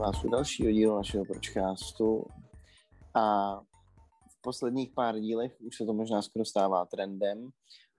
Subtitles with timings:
[0.00, 2.24] vás u dalšího dílu našeho podcastu.
[3.14, 3.56] A
[4.30, 7.48] v posledních pár dílech už se to možná skoro stává trendem.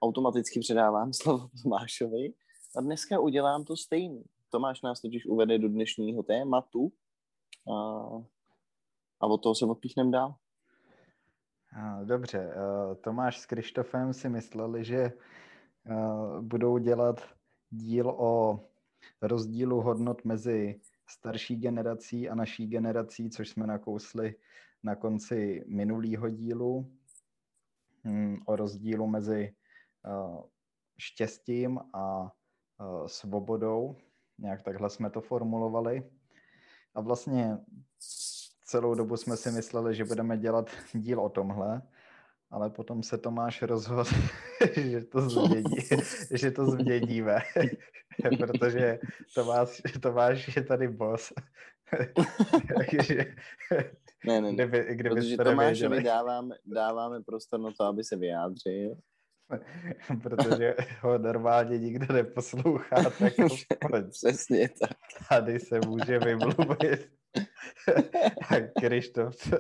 [0.02, 2.34] Automaticky předávám slovo Tomášovi
[2.78, 4.24] a dneska udělám to stejný.
[4.50, 6.92] Tomáš nás totiž uvede do dnešního tématu
[7.74, 8.06] a,
[9.20, 10.36] a od toho se odpíchnem dál.
[12.04, 12.54] Dobře,
[13.04, 15.12] Tomáš s Krištofem si mysleli, že
[16.42, 17.16] budou dělat
[17.70, 18.60] díl o
[19.22, 24.36] rozdílu hodnot mezi starší generací a naší generací, což jsme nakousli
[24.84, 26.92] na konci minulého dílu,
[28.04, 29.56] hm, o rozdílu mezi
[30.06, 30.44] eh,
[30.98, 32.32] štěstím a
[33.08, 33.96] svobodou.
[34.38, 36.12] Nějak takhle jsme to formulovali.
[36.96, 37.58] A vlastně
[38.66, 41.82] celou dobu jsme si mysleli, že budeme dělat díl o tomhle,
[42.52, 44.04] ale potom se Tomáš rozhodl,
[44.76, 45.76] že to změní,
[46.34, 47.40] že to změníme,
[48.38, 49.00] protože
[49.36, 51.34] Tomáš, Tomáš je tady boss.
[52.78, 53.36] Takže,
[54.28, 54.54] ne, ne, ne.
[54.54, 58.96] Kdyby, kdyby protože Tomášovi dáváme, dáváme prostor na to, aby se vyjádřil.
[60.24, 63.34] protože ho normálně nikdo neposlouchá, tak
[64.10, 64.98] Přesně tak.
[65.30, 67.12] Tady se může vymluvit.
[68.50, 69.58] A Krištof to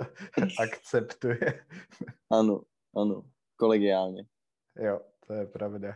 [0.59, 1.65] akceptuje.
[2.31, 2.61] Ano,
[2.95, 3.23] ano,
[3.55, 4.25] kolegiálně.
[4.75, 5.95] Jo, to je pravda.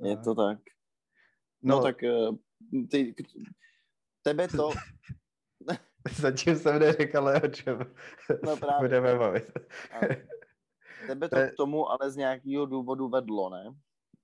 [0.00, 0.58] Je to tak.
[1.62, 2.28] No, no tak eh,
[2.90, 3.14] ty,
[4.22, 4.70] tebe to...
[6.20, 7.78] Zatím jsem neřekl, o čem
[8.44, 8.88] no právě.
[8.88, 9.52] budeme bavit.
[11.06, 13.74] Tebe to k tomu ale z nějakého důvodu vedlo, ne?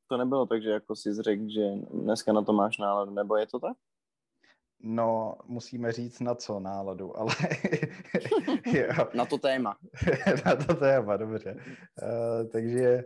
[0.08, 3.46] To nebylo tak, že jako si řekl, že dneska na to máš náladu, nebo je
[3.46, 3.76] to tak?
[4.80, 7.34] No, musíme říct na co náladu, ale...
[8.66, 9.08] jo.
[9.14, 9.76] Na to téma.
[10.46, 11.54] na to téma, dobře.
[11.54, 13.04] Uh, takže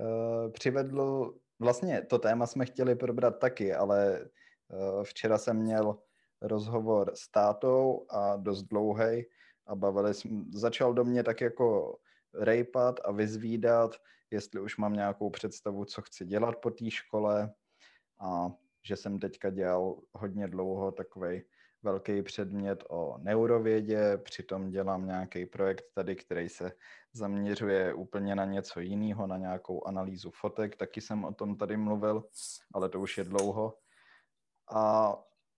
[0.00, 1.34] uh, přivedlo...
[1.58, 4.20] Vlastně to téma jsme chtěli probrat taky, ale
[4.68, 5.98] uh, včera jsem měl
[6.40, 9.24] rozhovor s tátou a dost dlouhý
[9.66, 10.44] a bavili jsme...
[10.54, 11.96] Začal do mě tak jako
[12.34, 13.96] rejpat a vyzvídat,
[14.30, 17.54] jestli už mám nějakou představu, co chci dělat po té škole
[18.20, 21.42] a že jsem teďka dělal hodně dlouho takový
[21.82, 26.72] velký předmět o neurovědě, přitom dělám nějaký projekt tady, který se
[27.12, 32.24] zaměřuje úplně na něco jiného, na nějakou analýzu fotek, taky jsem o tom tady mluvil,
[32.74, 33.78] ale to už je dlouho.
[34.74, 35.14] A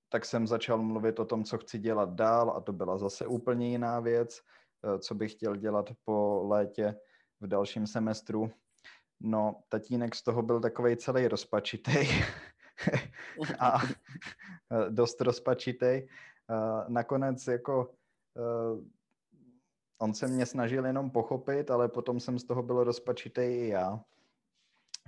[0.08, 3.68] tak jsem začal mluvit o tom, co chci dělat dál a to byla zase úplně
[3.68, 4.40] jiná věc,
[4.84, 6.96] eh, co bych chtěl dělat po létě
[7.40, 8.50] v dalším semestru.
[9.20, 11.92] No, tatínek z toho byl takový celý rozpačitý,
[13.58, 13.78] a
[14.88, 16.08] dost rozpačitej.
[16.88, 17.90] Nakonec jako
[18.36, 18.94] eh,
[19.98, 24.00] on se mě snažil jenom pochopit, ale potom jsem z toho byl rozpačitej i já,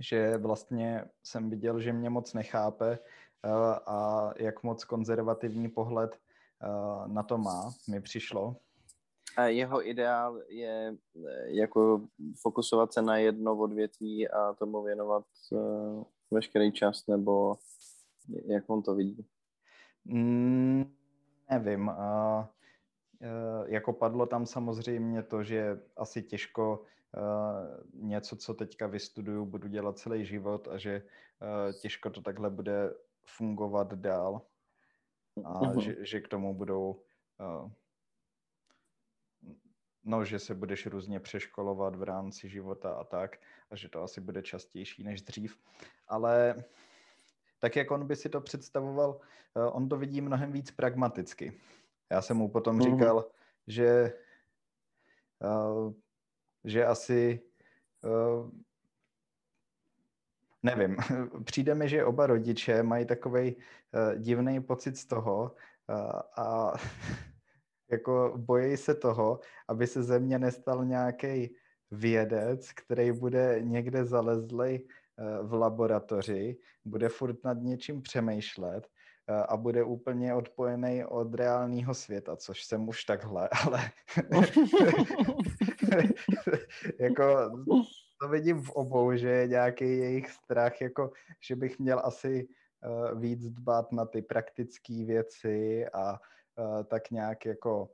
[0.00, 2.98] že vlastně jsem viděl, že mě moc nechápe
[3.44, 3.50] eh,
[3.86, 8.56] a jak moc konzervativní pohled eh, na to má, mi přišlo.
[9.36, 10.96] A jeho ideál je
[11.44, 12.00] jako
[12.40, 15.24] fokusovat se na jedno odvětví a tomu věnovat
[16.30, 17.56] veškerý čas, nebo
[18.46, 19.26] jak on to vidí?
[20.04, 20.94] Mm,
[21.50, 21.88] nevím.
[21.88, 22.44] Uh,
[23.66, 26.84] jako padlo tam samozřejmě to, že asi těžko
[27.16, 32.50] uh, něco, co teďka vystuduju, budu dělat celý život a že uh, těžko to takhle
[32.50, 32.94] bude
[33.26, 34.42] fungovat dál
[35.44, 35.80] a uh-huh.
[35.80, 37.02] že, že k tomu budou
[37.40, 37.70] uh,
[40.06, 43.36] no, že se budeš různě přeškolovat v rámci života a tak,
[43.70, 45.58] a že to asi bude častější než dřív.
[46.08, 46.64] Ale
[47.58, 49.20] tak, jak on by si to představoval,
[49.56, 51.52] eh, on to vidí mnohem víc pragmaticky.
[52.10, 52.92] Já jsem mu potom mm-hmm.
[52.92, 53.24] říkal,
[53.66, 54.12] že,
[55.42, 55.92] uh,
[56.64, 57.40] že asi
[58.04, 58.50] uh,
[60.62, 60.96] nevím,
[61.44, 63.56] přijde mi, že oba rodiče mají takový
[64.18, 65.54] divný pocit z toho
[66.36, 66.72] a
[67.90, 71.56] jako bojí se toho, aby se ze mě nestal nějaký
[71.90, 74.86] vědec, který bude někde zalezlej
[75.18, 78.86] eh, v laboratoři, bude furt nad něčím přemýšlet
[79.28, 83.90] eh, a bude úplně odpojený od reálného světa, což jsem už takhle, ale
[87.00, 87.50] jako
[88.20, 92.48] to vidím v obou, že je nějaký jejich strach, jako že bych měl asi
[92.86, 96.20] uh, víc dbát na ty praktické věci a
[96.58, 97.90] uh, tak nějak jako,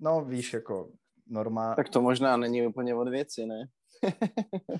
[0.00, 0.90] no víš, jako
[1.26, 1.76] normální...
[1.76, 3.68] Tak to možná není úplně od věci, ne?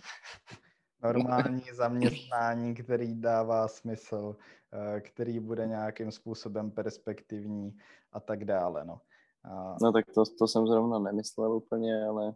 [1.03, 7.79] normální zaměstnání, který dává smysl, uh, který bude nějakým způsobem perspektivní
[8.13, 9.01] a tak dále, no.
[9.45, 9.77] A...
[9.83, 12.35] No tak to, to jsem zrovna nemyslel úplně, ale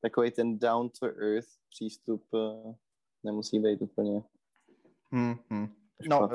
[0.00, 2.74] takový ten down to earth přístup uh,
[3.22, 4.22] nemusí být úplně
[5.12, 5.68] hmm, hmm.
[6.08, 6.28] No,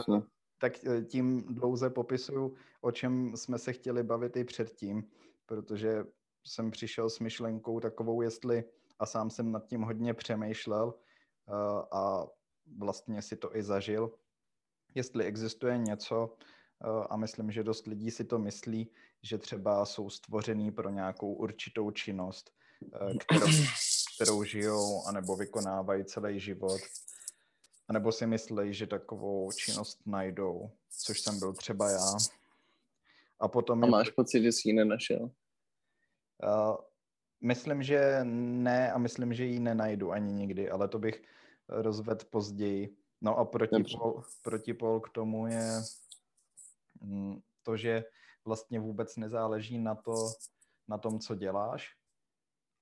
[0.69, 5.03] tak tím dlouze popisuju, o čem jsme se chtěli bavit i předtím,
[5.45, 6.05] protože
[6.43, 8.63] jsem přišel s myšlenkou takovou, jestli,
[8.99, 10.93] a sám jsem nad tím hodně přemýšlel
[11.91, 12.25] a
[12.77, 14.11] vlastně si to i zažil,
[14.95, 16.33] jestli existuje něco,
[17.09, 18.91] a myslím, že dost lidí si to myslí,
[19.23, 22.51] že třeba jsou stvořený pro nějakou určitou činnost,
[23.19, 23.47] kterou,
[24.15, 26.81] kterou žijou anebo vykonávají celý život.
[27.87, 32.13] A nebo si myslí, že takovou činnost najdou, což jsem byl třeba já.
[33.39, 33.83] A potom...
[33.83, 34.13] A máš je...
[34.13, 35.31] pocit, že jsi ji nenašel?
[36.43, 36.77] Uh,
[37.41, 41.23] myslím, že ne a myslím, že ji nenajdu ani nikdy, ale to bych
[41.67, 42.95] rozvedl později.
[43.21, 45.81] No a protipol, protipol k tomu je
[47.01, 48.03] mm, to, že
[48.45, 50.15] vlastně vůbec nezáleží na, to,
[50.87, 51.95] na tom, co děláš,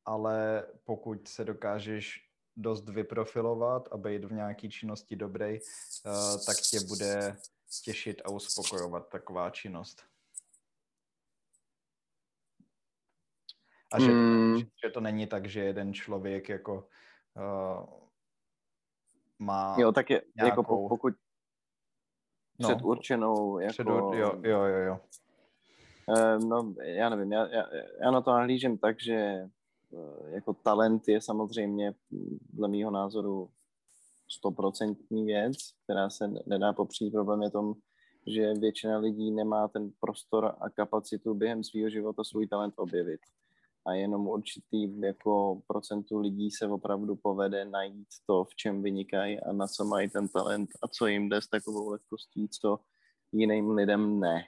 [0.06, 5.60] ale pokud se dokážeš dost vyprofilovat a být v nějaké činnosti dobrý,
[6.06, 7.38] uh, tak tě bude
[7.84, 10.04] těšit a uspokojovat taková činnost.
[13.94, 14.58] A že, mm.
[14.58, 16.88] že, to není tak, že jeden člověk jako
[17.36, 17.86] uh,
[19.40, 20.62] má Jo, tak je, jako nějakou...
[20.62, 21.14] jako pokud
[22.60, 23.74] no, předurčenou jako...
[23.74, 25.00] Předur, jo, jo, jo, jo.
[26.08, 27.66] Uh, no, já nevím, já, já,
[28.04, 29.50] já na to nahlížím tak, že
[30.26, 31.94] jako talent je samozřejmě
[32.54, 33.50] dle mýho názoru
[34.30, 37.14] stoprocentní věc, která se nedá popřít.
[37.14, 37.74] Problém je tom,
[38.28, 43.20] že většina lidí nemá ten prostor a kapacitu během svého života svůj talent objevit
[43.86, 49.52] a jenom určitý jako procentu lidí se opravdu povede najít to, v čem vynikají a
[49.52, 52.80] na co mají ten talent a co jim jde s takovou lehkostí, co
[53.32, 54.44] jiným lidem ne.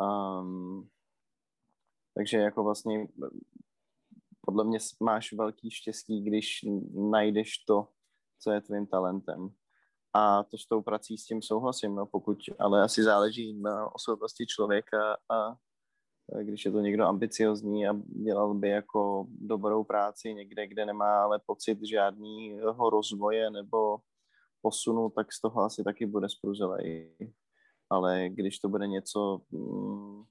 [0.00, 0.88] Um,
[2.14, 3.08] takže jako vlastně
[4.48, 6.64] podle mě máš velký štěstí, když
[7.10, 7.88] najdeš to,
[8.40, 9.50] co je tvým talentem.
[10.14, 14.46] A to s tou prací s tím souhlasím, no, pokud, ale asi záleží na osobnosti
[14.46, 15.56] člověka a
[16.42, 17.92] když je to někdo ambiciozní a
[18.24, 23.98] dělal by jako dobrou práci někde, kde nemá ale pocit žádného rozvoje nebo
[24.62, 27.16] posunu, tak z toho asi taky bude spruzelej.
[27.90, 30.24] Ale když to bude něco, mm,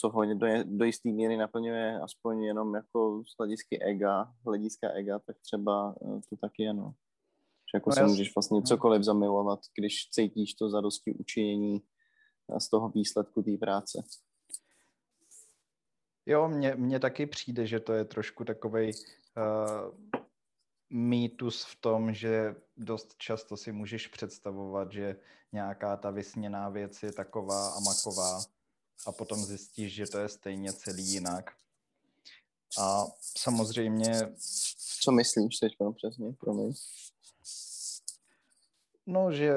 [0.00, 5.18] co ho do, do jisté míry naplňuje aspoň jenom jako z hledisky ega, hlediska ega,
[5.18, 6.94] tak třeba eh, to taky je, no.
[7.72, 8.62] Že jako no se můžeš vlastně no.
[8.62, 11.82] cokoliv zamilovat, když cítíš to zadosti učinění
[12.58, 14.02] z toho výsledku té práce.
[16.26, 18.92] Jo, mně, mně taky přijde, že to je trošku takový uh,
[20.16, 20.20] eh,
[20.90, 25.16] mýtus v tom, že dost často si můžeš představovat, že
[25.52, 28.40] nějaká ta vysněná věc je taková a maková
[29.06, 31.50] a potom zjistíš, že to je stejně celý jinak.
[32.78, 33.04] A
[33.38, 34.34] samozřejmě...
[35.00, 36.72] Co myslíš teď přesně, promiň?
[39.06, 39.54] No, že,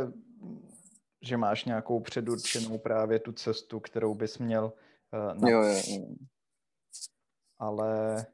[1.21, 4.73] že máš nějakou předurčenou právě tu cestu, kterou bys měl
[5.13, 5.49] uh, na...
[5.49, 6.05] jo, jo, jo
[7.63, 8.25] ale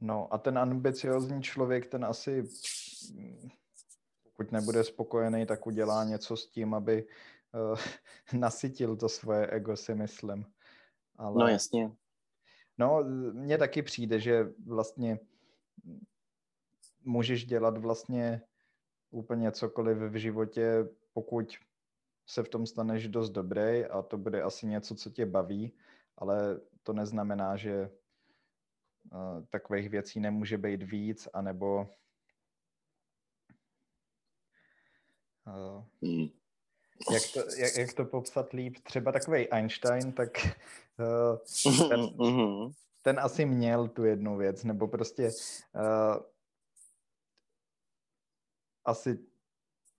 [0.00, 2.48] no a ten ambiciozní člověk, ten asi
[4.22, 7.06] pokud nebude spokojený, tak udělá něco s tím, aby
[7.56, 7.78] uh,
[8.40, 10.46] nasytil to svoje ego, si myslím.
[11.16, 11.90] Ale, no jasně.
[12.78, 15.18] No, mně taky přijde, že vlastně
[17.04, 18.42] můžeš dělat vlastně
[19.10, 21.56] úplně cokoliv v životě, pokud
[22.26, 25.72] se v tom staneš dost dobrý a to bude asi něco, co tě baví,
[26.16, 27.90] ale to neznamená, že
[29.12, 31.88] uh, takových věcí nemůže být víc, anebo
[35.46, 35.84] uh.
[37.12, 38.76] Jak, to, jak, jak to popsat líp?
[38.82, 40.30] Třeba takový Einstein, tak
[40.98, 42.72] uh, ten, mm-hmm.
[43.02, 45.30] ten asi měl tu jednu věc, nebo prostě
[45.74, 46.16] uh,
[48.84, 49.18] asi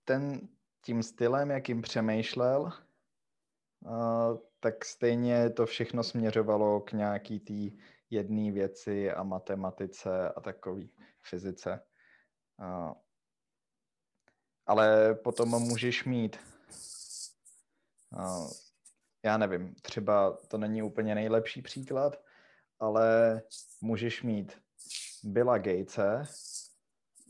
[0.04, 0.48] ten
[0.82, 2.72] tím stylem, jakým přemýšlel,
[3.80, 7.78] uh, tak stejně to všechno směřovalo k nějaký té
[8.10, 10.90] jedné věci a matematice a takový
[11.22, 11.80] fyzice.
[12.58, 12.92] Uh,
[14.66, 16.36] ale potom můžeš mít,
[19.22, 22.22] já nevím, třeba to není úplně nejlepší příklad,
[22.78, 23.42] ale
[23.80, 24.62] můžeš mít
[25.24, 26.22] Billa Gatese,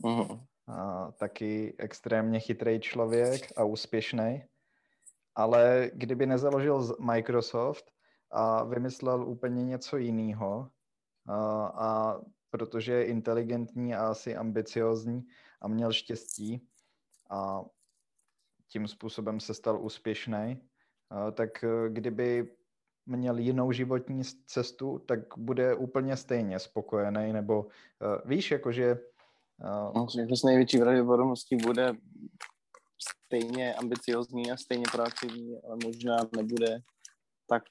[0.03, 0.45] uh-huh.
[0.67, 4.43] a taky extrémně chytrý člověk a úspěšný,
[5.35, 7.91] ale kdyby nezaložil Microsoft
[8.31, 10.69] a vymyslel úplně něco jiného,
[11.27, 15.27] a, a protože je inteligentní a asi ambiciozní
[15.61, 16.67] a měl štěstí
[17.29, 17.61] a
[18.67, 20.68] tím způsobem se stal úspěšný,
[21.31, 22.51] tak kdyby
[23.05, 27.69] měl jinou životní cestu, tak bude úplně stejně spokojený, nebo uh,
[28.25, 28.99] víš, jakože...
[29.95, 31.93] No, jako s největší pravděpodobností bude
[33.25, 36.79] stejně ambiciozní a stejně proaktivní, ale možná nebude
[37.47, 37.63] tak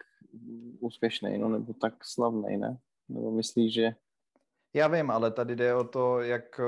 [0.81, 2.79] úspěšný, no, nebo tak slavný, ne?
[3.09, 3.95] Nebo myslíš, že...
[4.75, 6.61] Já vím, ale tady jde o to, jak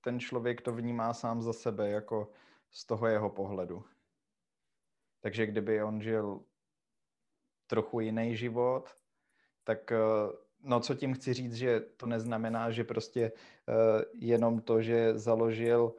[0.00, 2.30] ten člověk to vnímá sám za sebe, jako
[2.70, 3.84] z toho jeho pohledu.
[5.26, 6.40] Takže kdyby on žil
[7.66, 8.84] trochu jiný život,
[9.64, 9.92] tak
[10.62, 13.32] no co tím chci říct, že to neznamená, že prostě
[14.14, 15.94] jenom to, že založil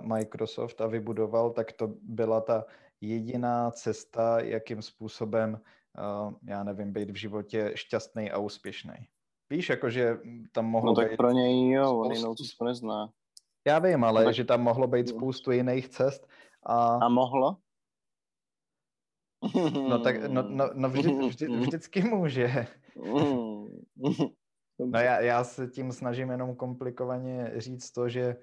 [0.00, 2.64] Microsoft a vybudoval, tak to byla ta
[3.00, 5.60] jediná cesta, jakým způsobem,
[6.46, 8.94] já nevím, být v životě šťastný a úspěšný.
[9.50, 10.18] Víš, jakože
[10.52, 13.10] tam mohlo No tak být pro něj jo, on jinou cestu nezná.
[13.66, 14.34] Já vím, ale tak...
[14.34, 16.28] že tam mohlo být spoustu jiných cest.
[16.62, 17.56] A, a mohlo?
[19.88, 22.66] No tak no, no, no vždy, vždy, vždycky může.
[24.86, 28.36] No já, já se tím snažím jenom komplikovaně říct to, že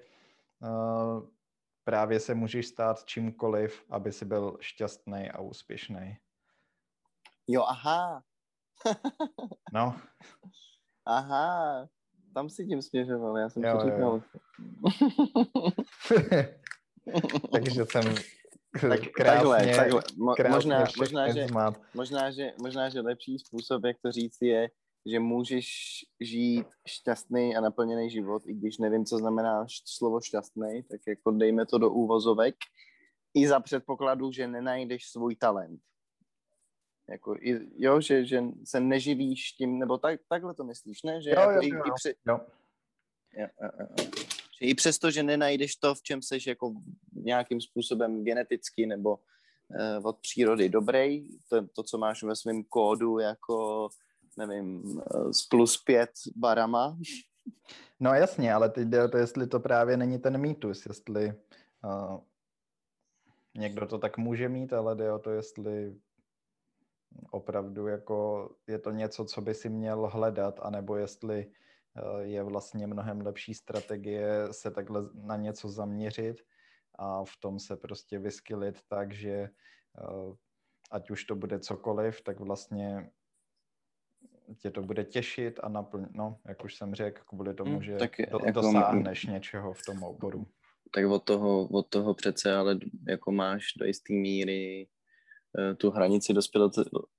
[0.62, 1.28] uh,
[1.84, 6.16] právě se můžeš stát čímkoliv, aby si byl šťastný a úspěšný.
[7.48, 8.22] Jo, aha.
[9.72, 9.96] no.
[11.06, 11.88] Aha,
[12.34, 14.22] tam si tím směřoval, já jsem jo, to říkal.
[17.52, 18.14] Takže jsem
[19.14, 20.02] krásně, takhle, takhle.
[20.16, 21.46] Mo, krásně možná, možná, že,
[21.94, 24.68] možná, že, možná, že lepší způsob, jak to říct, je,
[25.06, 25.68] že můžeš
[26.20, 31.66] žít šťastný a naplněný život, i když nevím, co znamená slovo šťastný, tak jako dejme
[31.66, 32.54] to do úvozovek,
[33.34, 35.80] i za předpokladu, že nenajdeš svůj talent.
[37.10, 37.36] Jako,
[37.76, 41.22] jo, že, že se neživíš tím, nebo tak, takhle to myslíš, ne?
[41.22, 42.14] Že jo, jako jo, i, jo, i při...
[42.28, 42.40] jo.
[43.36, 43.86] Jo, jo, jo.
[44.60, 46.74] Že i přesto, že nenajdeš to, v čem seš jako
[47.12, 53.18] nějakým způsobem geneticky nebo uh, od přírody dobrý, to, to, co máš ve svém kódu
[53.18, 53.88] jako,
[54.36, 56.98] nevím, uh, z plus pět barama.
[58.00, 61.32] No jasně, ale teď jde o to, jestli to právě není ten mýtus, jestli
[61.84, 62.20] uh,
[63.54, 65.96] někdo to tak může mít, ale jde o to, jestli
[67.30, 71.67] opravdu jako je to něco, co by si měl hledat, anebo jestli eh,
[72.20, 76.42] je vlastně mnohem lepší strategie se takhle na něco zaměřit
[76.98, 80.34] a v tom se prostě vyskylit tak, že eh,
[80.90, 83.10] ať už to bude cokoliv, tak vlastně
[84.58, 87.96] tě to bude těšit a naplň, no, jak už jsem řekl, kvůli tomu, hmm, že
[87.96, 90.46] tak do, jako, dosáhneš něčeho v tom oboru.
[90.94, 92.78] Tak od toho, od toho přece ale
[93.08, 94.88] jako máš do jisté míry
[95.58, 96.34] Eh, tu hranici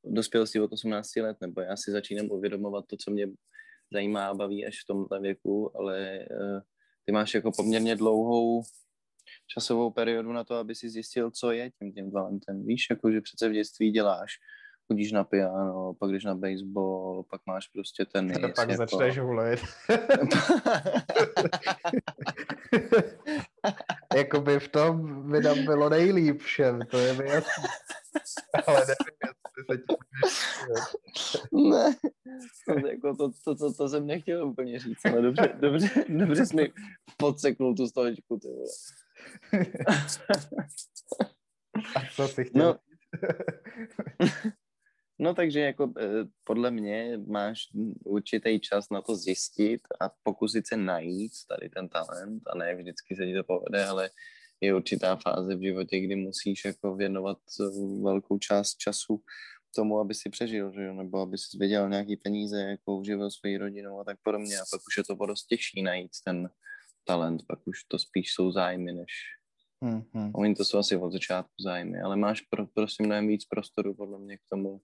[0.03, 3.27] dospělosti od 18 let, nebo já si začínám uvědomovat to, co mě
[3.93, 6.61] zajímá a baví až v tomhle věku, ale eh,
[7.05, 8.63] ty máš jako poměrně dlouhou
[9.47, 12.65] časovou periodu na to, aby si zjistil, co je tím tím talentem.
[12.65, 14.31] Víš, jako že přece v dětství děláš,
[14.87, 18.31] chodíš na piano, pak jdeš na baseball, pak máš prostě ten.
[18.45, 18.77] A pak jako...
[18.77, 19.59] začneš hulit.
[24.15, 27.63] Jakoby v tom by nám bylo nejlíp všem, to je mi jasný.
[28.67, 29.33] Ale nevím,
[29.67, 29.95] tím
[31.69, 31.95] Ne,
[32.67, 36.55] to, jako to, to, to, to, jsem nechtěl úplně říct, ale dobře, dobře, dobře jsi
[36.55, 36.73] mi
[37.17, 38.69] podseknul tu stoličku, ty vole.
[41.95, 42.79] A co jsi chtěl no.
[45.21, 47.59] No takže jako eh, podle mě máš
[48.05, 53.15] určitý čas na to zjistit a pokusit se najít tady ten talent a ne vždycky
[53.15, 54.09] se ti to povede, ale
[54.61, 57.63] je určitá fáze v životě, kdy musíš jako věnovat eh,
[58.03, 59.21] velkou část času
[59.75, 60.93] tomu, aby si přežil, že jo?
[60.93, 64.81] nebo aby si vydělal nějaký peníze, jako uživil svoji rodinu a tak podobně a pak
[64.87, 66.49] už je to dost těžší najít ten
[67.03, 69.11] talent, pak už to spíš jsou zájmy, než
[69.83, 70.31] hmm, hmm.
[70.35, 74.19] Oni to jsou asi od začátku zájmy, ale máš pro, prostě mnohem víc prostoru podle
[74.19, 74.81] mě k tomu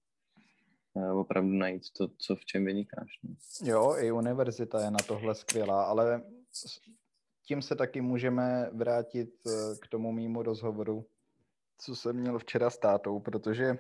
[0.98, 3.10] eh, opravdu najít to, co v čem vynikáš.
[3.24, 3.36] Ne?
[3.64, 6.24] Jo, i univerzita je na tohle skvělá, ale
[7.46, 11.06] tím se taky můžeme vrátit eh, k tomu mýmu rozhovoru,
[11.78, 13.78] co jsem měl včera s tátou, protože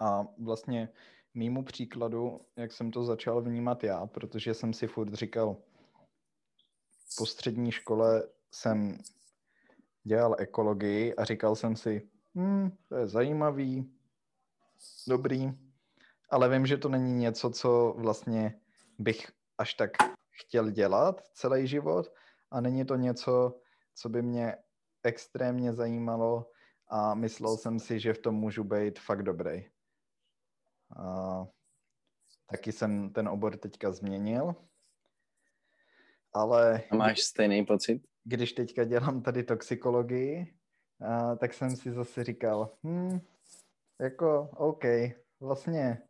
[0.00, 0.88] a vlastně
[1.34, 5.56] mýmu příkladu, jak jsem to začal vnímat já, protože jsem si furt říkal,
[7.18, 8.98] po střední škole jsem
[10.04, 13.92] dělal ekologii a říkal jsem si, hm, to je zajímavý,
[15.08, 15.52] dobrý,
[16.30, 18.60] ale vím, že to není něco, co vlastně
[18.98, 19.90] bych až tak
[20.30, 22.12] chtěl dělat celý život
[22.50, 23.60] a není to něco,
[23.94, 24.56] co by mě
[25.02, 26.50] extrémně zajímalo
[26.88, 29.66] a myslel jsem si, že v tom můžu být fakt dobrý.
[30.96, 31.44] A
[32.46, 34.54] taky jsem ten obor teďka změnil,
[36.32, 36.82] ale...
[36.90, 38.02] A máš stejný pocit?
[38.24, 40.54] Když teďka dělám tady toxikologii,
[41.00, 43.20] A, tak jsem si zase říkal, hm,
[44.00, 44.84] jako OK,
[45.40, 46.07] vlastně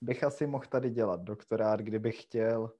[0.00, 2.72] bych asi mohl tady dělat doktorát, kdybych chtěl,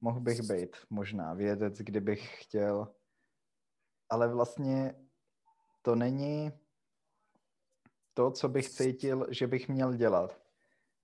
[0.00, 2.94] mohl bych být možná vědec, kdybych chtěl,
[4.08, 4.94] ale vlastně
[5.82, 6.52] to není
[8.14, 10.40] to, co bych cítil, že bych měl dělat.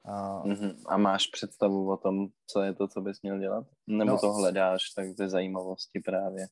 [0.04, 0.76] A, mm-hmm.
[0.86, 3.66] a máš představu o tom, co je to, co bys měl dělat?
[3.86, 6.46] Nebo no, to hledáš tak ze zajímavosti právě?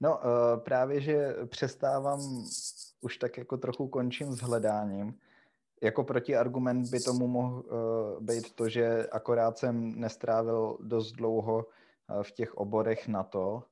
[0.00, 2.20] No uh, právě, že přestávám,
[3.00, 5.18] už tak jako trochu končím s hledáním.
[5.84, 12.22] Jako protiargument by tomu mohl uh, být to, že akorát jsem nestrávil dost dlouho uh,
[12.22, 13.62] v těch oborech na to,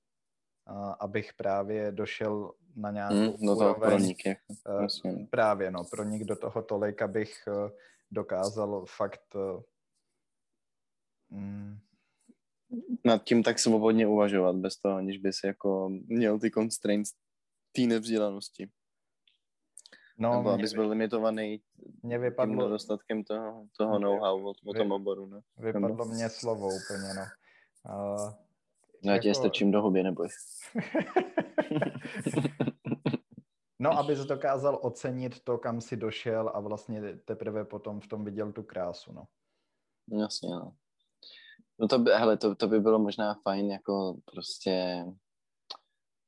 [0.71, 3.91] uh, abych právě došel na nějakou mm, no to úroveň.
[3.91, 4.19] Pronik,
[4.69, 7.71] uh, právě, no, pronik do toho tolik, abych uh,
[8.11, 9.37] dokázal fakt
[11.31, 11.79] mm,
[13.05, 17.13] nad tím tak svobodně uvažovat, bez toho, aniž bys jako měl ty constraints
[17.73, 18.71] té nevzdělanosti.
[20.23, 21.61] No, Nebo abys byl limitovaný
[22.03, 25.27] mě vypadlo, tím nedostatkem toho, toho know-how o, o tom oboru.
[25.27, 25.41] Ne?
[25.59, 26.05] Vypadlo Nebo...
[26.05, 27.23] mě slovo úplně, no.
[27.95, 28.31] Uh,
[29.05, 29.23] no já jako...
[29.23, 30.29] tě strčím do hobby, neboj.
[33.79, 38.53] no, abys dokázal ocenit to, kam si došel a vlastně teprve potom v tom viděl
[38.53, 39.25] tu krásu, no.
[40.21, 40.75] Jasně, no.
[41.79, 45.05] No to by, hele, to, to by bylo možná fajn jako prostě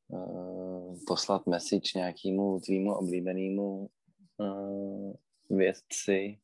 [0.08, 3.88] uh, poslat message nějakému tvýmu oblíbenému
[4.38, 5.12] uh,
[5.50, 6.38] vědci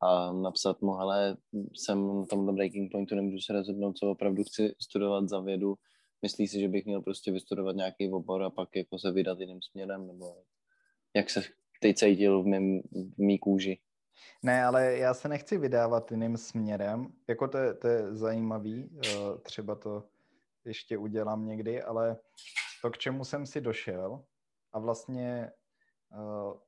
[0.00, 1.36] a napsat mu, hele,
[1.74, 5.74] jsem na tomhle breaking pointu, nemůžu se rozhodnout, co opravdu chci studovat za vědu.
[6.22, 9.62] Myslí si, že bych měl prostě vystudovat nějaký obor a pak jako se vydat jiným
[9.62, 10.36] směrem, nebo
[11.16, 11.42] jak se
[11.80, 13.78] teď cítil v, mým, v mý kůži?
[14.42, 17.06] Ne, ale já se nechci vydávat jiným směrem.
[17.28, 19.10] Jako to je, to je zajímavý, eh,
[19.42, 20.02] třeba to
[20.66, 22.16] ještě udělám někdy, ale
[22.82, 24.24] to, k čemu jsem si došel
[24.72, 25.52] a vlastně
[26.12, 26.58] uh,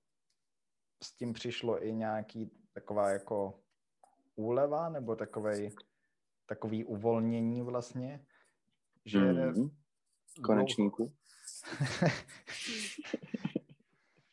[1.02, 3.60] s tím přišlo i nějaký taková jako
[4.34, 5.74] úleva nebo takovej,
[6.46, 8.26] takový uvolnění vlastně,
[9.04, 9.70] že mm-hmm.
[10.44, 11.12] konečníku.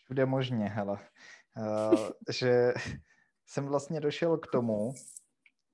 [0.04, 1.00] Všude možně, hele.
[1.58, 2.74] Uh, že
[3.46, 4.94] jsem vlastně došel k tomu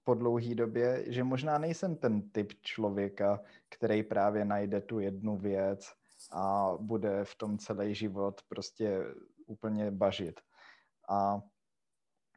[0.03, 5.93] po dlouhé době, že možná nejsem ten typ člověka, který právě najde tu jednu věc
[6.31, 9.03] a bude v tom celý život prostě
[9.47, 10.41] úplně bažit.
[11.09, 11.41] A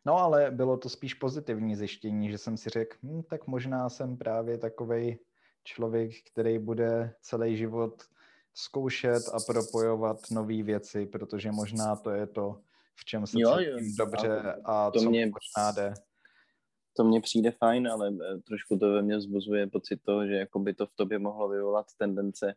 [0.04, 4.16] No ale bylo to spíš pozitivní zjištění, že jsem si řekl, hm, tak možná jsem
[4.16, 5.18] právě takový
[5.64, 8.02] člověk, který bude celý život
[8.54, 12.60] zkoušet a propojovat nové věci, protože možná to je to,
[12.94, 13.94] v čem se jo, cítím jo.
[13.98, 15.94] dobře a, a to co mě, možná jde.
[16.96, 20.58] To mně přijde fajn, ale eh, trošku to ve mně vzbuzuje pocit toho, že jako
[20.58, 22.54] by to v tobě mohlo vyvolat tendence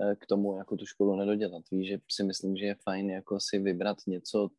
[0.00, 1.62] eh, k tomu jako tu školu nedodělat.
[1.72, 4.50] Víš, že si myslím, že je fajn jako si vybrat něco,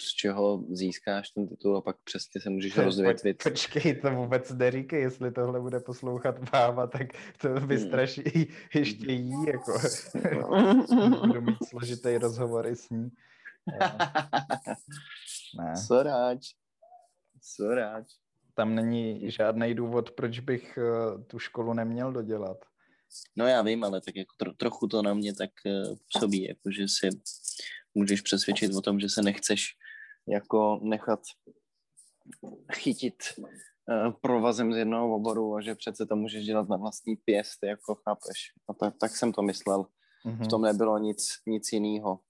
[0.00, 3.42] z čeho získáš ten titul a pak přesně se můžeš rozvětvit.
[3.42, 7.08] Počkej, to vůbec neříkej, jestli tohle bude poslouchat máma, tak
[7.40, 8.44] to vystraší hmm.
[8.74, 9.78] ještě jí, jako
[11.26, 13.08] budu mít složitý rozhovor i s ní.
[15.58, 15.76] ne.
[15.76, 16.54] Soráč.
[17.42, 18.06] Soráč.
[18.58, 22.64] Tam není žádný důvod, proč bych uh, tu školu neměl dodělat.
[23.36, 26.70] No já vím, ale tak jako tro, trochu to na mě tak uh, působí, jako
[26.70, 27.08] že si
[27.94, 29.76] můžeš přesvědčit o tom, že se nechceš
[30.28, 31.20] jako nechat
[32.72, 37.58] chytit uh, provazem z jednoho oboru a že přece to můžeš dělat na vlastní pěst,
[37.62, 38.52] jako chápeš.
[38.68, 39.86] A tak, tak jsem to myslel.
[40.26, 40.44] Mm-hmm.
[40.44, 42.20] V tom nebylo nic, nic jiného.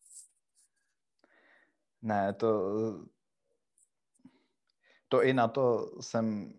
[2.03, 2.61] Ne, to,
[5.09, 6.55] to i na to jsem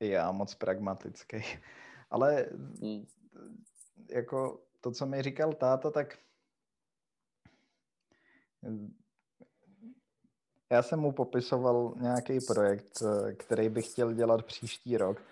[0.00, 1.36] i já moc pragmatický.
[2.10, 2.46] Ale
[2.80, 3.06] hmm.
[4.10, 6.18] jako to, co mi říkal táta, tak
[10.70, 13.02] já jsem mu popisoval nějaký projekt,
[13.36, 15.22] který bych chtěl dělat příští rok,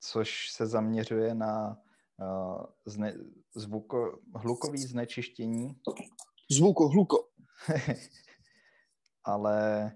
[0.00, 1.82] což se zaměřuje na
[2.20, 3.14] uh, zne,
[3.54, 5.80] zvuko, hlukový znečištění.
[6.50, 7.28] Zvuko, hluko.
[9.24, 9.92] ale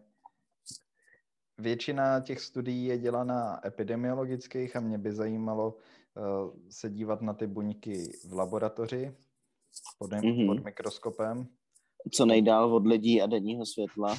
[1.59, 7.47] většina těch studií je dělaná epidemiologických a mě by zajímalo uh, se dívat na ty
[7.47, 9.17] buňky v laboratoři
[9.99, 10.47] pod, mm-hmm.
[10.47, 11.49] pod mikroskopem.
[12.13, 14.17] Co nejdál od lidí a denního světla.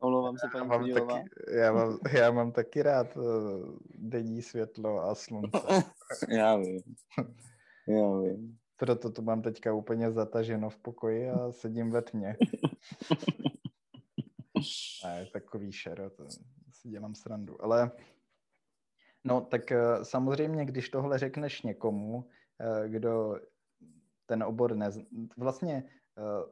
[0.00, 5.00] Omlouvám se, paní já mám, taky, já, mám, já mám taky rád uh, denní světlo
[5.00, 5.58] a slunce.
[6.28, 6.80] já vím.
[7.88, 8.58] Já vím.
[8.76, 12.36] Proto to mám teďka úplně zataženo v pokoji a sedím ve tmě.
[15.04, 16.28] a je takový šero, to
[16.72, 17.64] si dělám srandu.
[17.64, 17.90] Ale
[19.26, 22.28] No tak eh, samozřejmě, když tohle řekneš někomu,
[22.60, 23.40] eh, kdo
[24.26, 24.90] ten obor ne...
[25.36, 25.84] Vlastně
[26.18, 26.50] eh,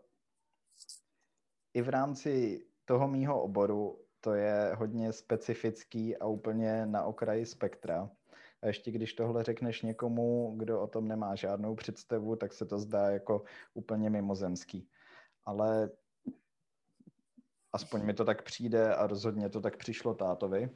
[1.74, 8.10] i v rámci toho mýho oboru to je hodně specifický a úplně na okraji spektra.
[8.64, 12.78] A ještě když tohle řekneš někomu, kdo o tom nemá žádnou představu, tak se to
[12.78, 14.88] zdá jako úplně mimozemský.
[15.44, 15.90] Ale
[17.72, 20.70] aspoň mi to tak přijde a rozhodně to tak přišlo tátovi.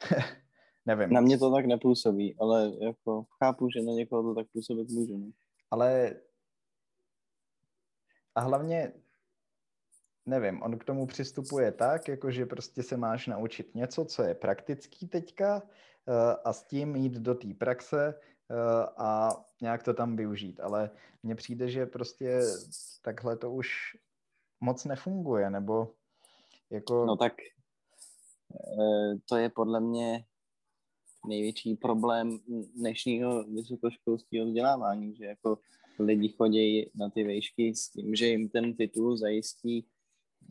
[0.86, 1.10] Nevím.
[1.10, 5.18] Na mě to tak nepůsobí, ale jako chápu, že na někoho to tak působit může.
[5.18, 5.30] Ne?
[5.70, 6.14] Ale
[8.34, 8.92] a hlavně
[10.26, 14.34] nevím, on k tomu přistupuje tak, jako že prostě se máš naučit něco, co je
[14.34, 15.62] praktický teďka
[16.44, 18.14] a s tím jít do té praxe
[18.50, 18.54] eh,
[18.96, 20.60] a nějak to tam využít.
[20.60, 20.90] Ale
[21.22, 22.40] mně přijde, že prostě
[23.02, 23.68] takhle to už
[24.60, 25.94] moc nefunguje, nebo
[26.70, 27.06] jako...
[27.06, 27.32] No tak
[28.54, 30.24] eh, to je podle mě
[31.28, 32.38] největší problém
[32.74, 35.58] dnešního vysokoškolského vzdělávání, že jako
[35.98, 39.86] lidi chodí na ty vejšky s tím, že jim ten titul zajistí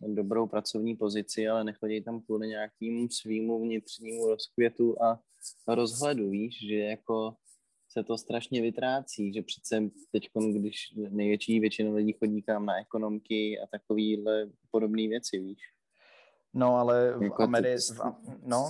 [0.02, 5.20] dobrou pracovní pozici, ale nechodí tam kvůli nějakým svýmu vnitřnímu rozkvětu a
[5.68, 7.36] rozhledu, víš, že jako
[7.90, 13.60] se to strašně vytrácí, že přece teď, když největší většina lidí chodí kam na ekonomky
[13.60, 15.60] a takovýhle podobné věci, víš.
[16.54, 18.00] No, ale v jako Americe, v,
[18.44, 18.68] no,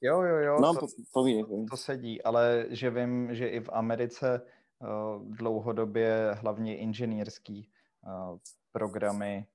[0.00, 4.40] jo, jo, jo, no, to, povídej, to sedí, ale že vím, že i v Americe
[4.78, 7.70] uh, dlouhodobě hlavně inženýrský
[8.06, 8.38] uh,
[8.72, 9.46] programy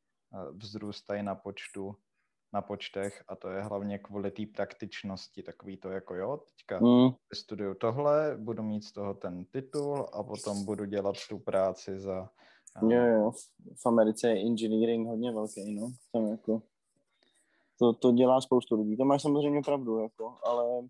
[0.52, 1.96] vzrůstají na počtu,
[2.54, 7.10] na počtech a to je hlavně kvůli té praktičnosti, takový to jako jo, teďka mm.
[7.34, 12.30] studuju tohle, budu mít z toho ten titul a potom budu dělat tu práci za...
[12.82, 13.32] Jo, jo,
[13.84, 16.62] v Americe je engineering hodně velký, no, tam jako
[17.80, 20.88] to, to dělá spoustu lidí, to máš samozřejmě pravdu, jako, ale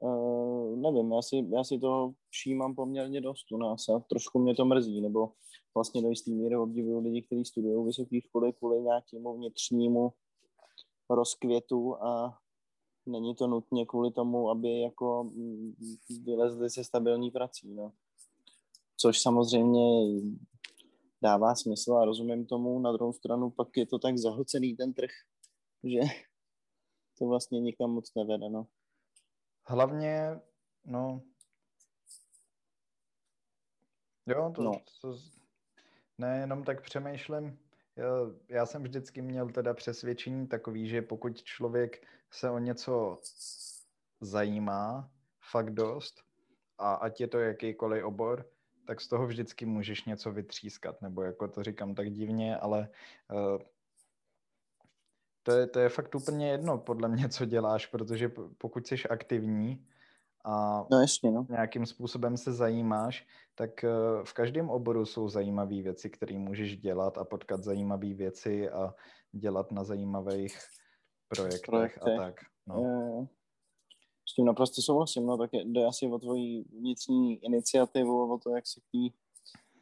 [0.00, 4.54] uh, nevím, já si, já si to všímám poměrně dost u nás a trošku mě
[4.54, 5.32] to mrzí, nebo
[5.74, 10.12] vlastně do jistý míry obdivuju lidi, kteří studují vysoké školy kvůli nějakému vnitřnímu
[11.10, 12.38] rozkvětu a
[13.06, 15.32] není to nutně kvůli tomu, aby jako
[16.24, 17.92] vylezli se stabilní prací, no.
[18.96, 20.20] Což samozřejmě
[21.22, 22.78] dává smysl a rozumím tomu.
[22.78, 25.10] Na druhou stranu pak je to tak zahlcený ten trh,
[25.84, 26.00] že
[27.18, 28.66] to vlastně nikam moc nevede, no.
[29.70, 30.40] Hlavně,
[30.84, 31.22] no,
[34.26, 34.72] jo, to, no.
[35.02, 35.16] to,
[36.18, 37.58] ne, jenom tak přemýšlím.
[37.96, 38.06] Já,
[38.48, 43.18] já jsem vždycky měl teda přesvědčení takový, že pokud člověk se o něco
[44.20, 45.10] zajímá
[45.50, 46.22] fakt dost,
[46.78, 48.50] a ať je to jakýkoliv obor,
[48.86, 52.88] tak z toho vždycky můžeš něco vytřískat, nebo jako to říkám tak divně, ale
[53.32, 53.62] uh,
[55.42, 59.86] to, je, to je fakt úplně jedno podle mě, co děláš, protože pokud jsi aktivní,
[60.44, 61.46] a no, jasně, no.
[61.50, 63.90] nějakým způsobem se zajímáš, tak eh,
[64.24, 68.94] v každém oboru jsou zajímavé věci, které můžeš dělat a potkat zajímavé věci a
[69.32, 70.58] dělat na zajímavých
[71.28, 72.02] projektech, projektech.
[72.02, 72.40] a tak.
[72.66, 72.82] No.
[72.82, 73.26] Je,
[74.28, 78.66] s tím naprosto souhlasím, no tak jde asi o tvoji vnitřní iniciativu o to, jak
[78.66, 79.12] si ty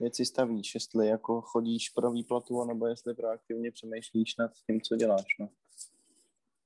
[0.01, 5.27] věci stavíš, jestli jako chodíš pro výplatu, nebo jestli proaktivně přemýšlíš nad tím, co děláš,
[5.41, 5.49] no.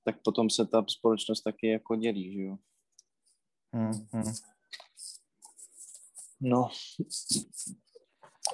[0.04, 2.56] Tak potom se ta společnost taky jako dělí, že jo.
[3.72, 4.32] Hmm, hmm.
[6.40, 6.68] No,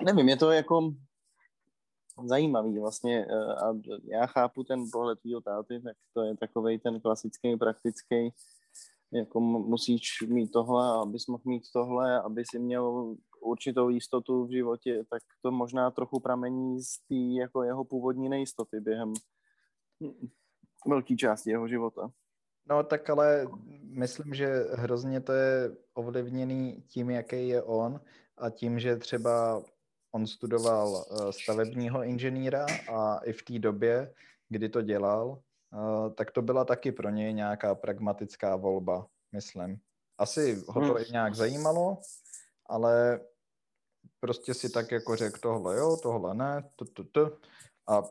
[0.04, 0.94] nevím, je to jako
[2.24, 7.00] zajímavý vlastně eh, a já chápu ten pohled tvýho táty, tak to je takovej ten
[7.00, 8.30] klasický, praktický,
[9.12, 15.04] jako musíš mít tohle, abys mohl mít tohle, aby si měl určitou jistotu v životě,
[15.10, 19.12] tak to možná trochu pramení z té jako jeho původní nejistoty během
[20.88, 22.10] velké části jeho života.
[22.70, 23.46] No tak ale
[23.82, 28.00] myslím, že hrozně to je ovlivněný tím, jaký je on
[28.38, 29.62] a tím, že třeba
[30.12, 34.14] on studoval eh, stavebního inženýra a i v té době,
[34.48, 35.42] kdy to dělal,
[36.14, 39.80] tak to byla taky pro něj nějaká pragmatická volba, myslím.
[40.18, 41.98] Asi ho to i nějak zajímalo,
[42.66, 43.20] ale
[44.20, 47.36] prostě si tak jako řekl tohle jo, tohle ne, to, to, to,
[47.88, 48.02] a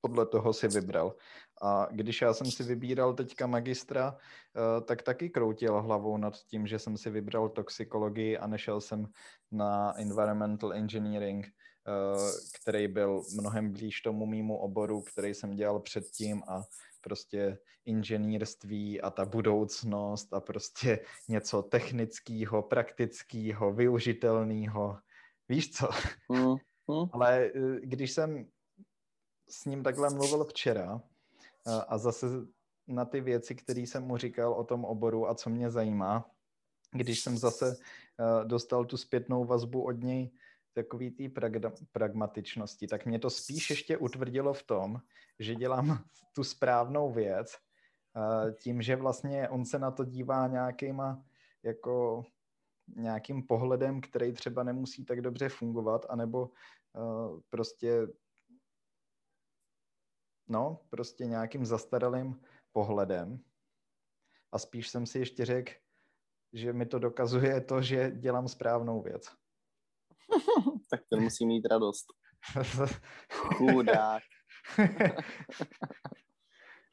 [0.00, 1.14] podle toho si vybral.
[1.62, 6.66] A když já jsem si vybíral teďka magistra, eh, tak taky kroutil hlavou nad tím,
[6.66, 9.06] že jsem si vybral toxikologii a nešel jsem
[9.52, 11.50] na environmental engineering, eh,
[12.60, 16.62] který byl mnohem blíž tomu mýmu oboru, který jsem dělal předtím a
[17.06, 24.98] prostě inženýrství a ta budoucnost a prostě něco technického, praktického, využitelného.
[25.48, 25.88] Víš co?
[26.28, 26.56] Mm,
[26.90, 27.08] mm.
[27.12, 28.46] Ale eh, když jsem
[29.48, 31.02] s ním takhle mluvil včera,
[31.88, 32.26] a zase
[32.86, 36.30] na ty věci, které jsem mu říkal o tom oboru a co mě zajímá,
[36.92, 40.30] když jsem zase uh, dostal tu zpětnou vazbu od něj,
[40.76, 41.40] takový té
[41.92, 45.00] pragmatičnosti, tak mě to spíš ještě utvrdilo v tom,
[45.38, 47.56] že dělám tu správnou věc
[48.60, 51.24] tím, že vlastně on se na to dívá nějakýma
[51.62, 52.24] jako
[52.96, 56.50] nějakým pohledem, který třeba nemusí tak dobře fungovat, anebo
[57.50, 58.06] prostě
[60.48, 62.40] no, prostě nějakým zastaralým
[62.72, 63.40] pohledem.
[64.52, 65.72] A spíš jsem si ještě řekl,
[66.52, 69.45] že mi to dokazuje to, že dělám správnou věc.
[70.90, 72.06] Tak ten musí mít radost.
[73.32, 74.22] Chudák.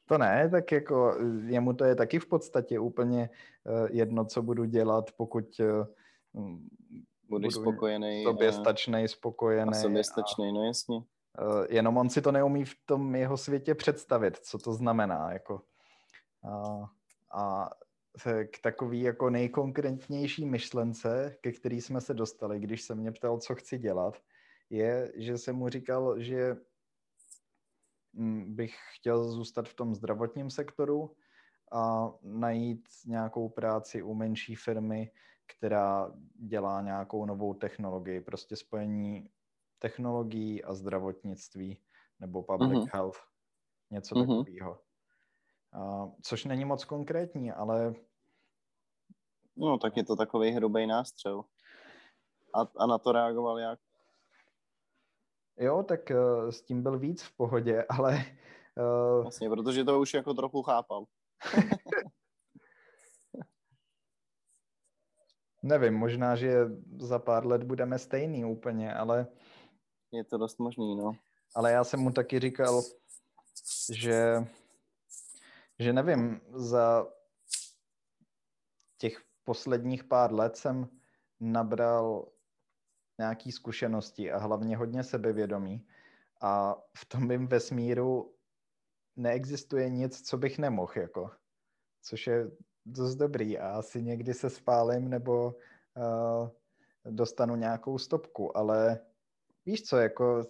[0.08, 3.30] to ne, tak jako jemu to je taky v podstatě úplně
[3.66, 5.86] eh, jedno, co budu dělat, pokud eh,
[7.28, 8.24] Budeš budu spokojený.
[8.24, 9.70] Soběstačný, spokojený.
[9.70, 11.02] A soběstačný, no jasně.
[11.38, 15.32] Eh, jenom on si to neumí v tom jeho světě představit, co to znamená.
[15.32, 15.62] Jako.
[16.44, 16.84] A,
[17.40, 17.70] a
[18.50, 23.54] k takový jako nejkonkrétnější myšlence, ke který jsme se dostali, když se mě ptal, co
[23.54, 24.22] chci dělat,
[24.70, 26.56] je, že jsem mu říkal, že
[28.12, 31.16] mm, bych chtěl zůstat v tom zdravotním sektoru
[31.72, 35.10] a najít nějakou práci u menší firmy,
[35.46, 39.30] která dělá nějakou novou technologii, prostě spojení
[39.78, 41.80] technologií a zdravotnictví
[42.20, 42.90] nebo public mm-hmm.
[42.92, 43.18] health,
[43.90, 44.44] něco mm-hmm.
[44.44, 44.78] takového.
[46.22, 47.94] Což není moc konkrétní, ale...
[49.56, 51.44] No, tak je to takový hrubý nástřel.
[52.54, 53.78] A, a na to reagoval jak?
[55.58, 58.24] Jo, tak uh, s tím byl víc v pohodě, ale...
[58.76, 59.22] Uh...
[59.22, 61.04] Vlastně, protože to už jako trochu chápal.
[65.62, 66.66] Nevím, možná, že
[66.98, 69.26] za pár let budeme stejný úplně, ale
[70.12, 71.12] je to dost možný, no.
[71.54, 72.82] Ale já jsem mu taky říkal,
[73.92, 74.44] že,
[75.84, 77.06] že nevím, za
[78.98, 80.88] těch posledních pár let jsem
[81.40, 82.28] nabral
[83.18, 85.86] nějaký zkušenosti a hlavně hodně sebevědomí.
[86.40, 88.34] A v tom mým vesmíru
[89.16, 91.30] neexistuje nic, co bych nemohl, jako.
[92.02, 92.50] Což je
[92.86, 95.54] dost dobrý a asi někdy se spálím nebo
[95.96, 96.48] uh,
[97.04, 99.00] dostanu nějakou stopku, ale
[99.66, 100.42] víš co, jako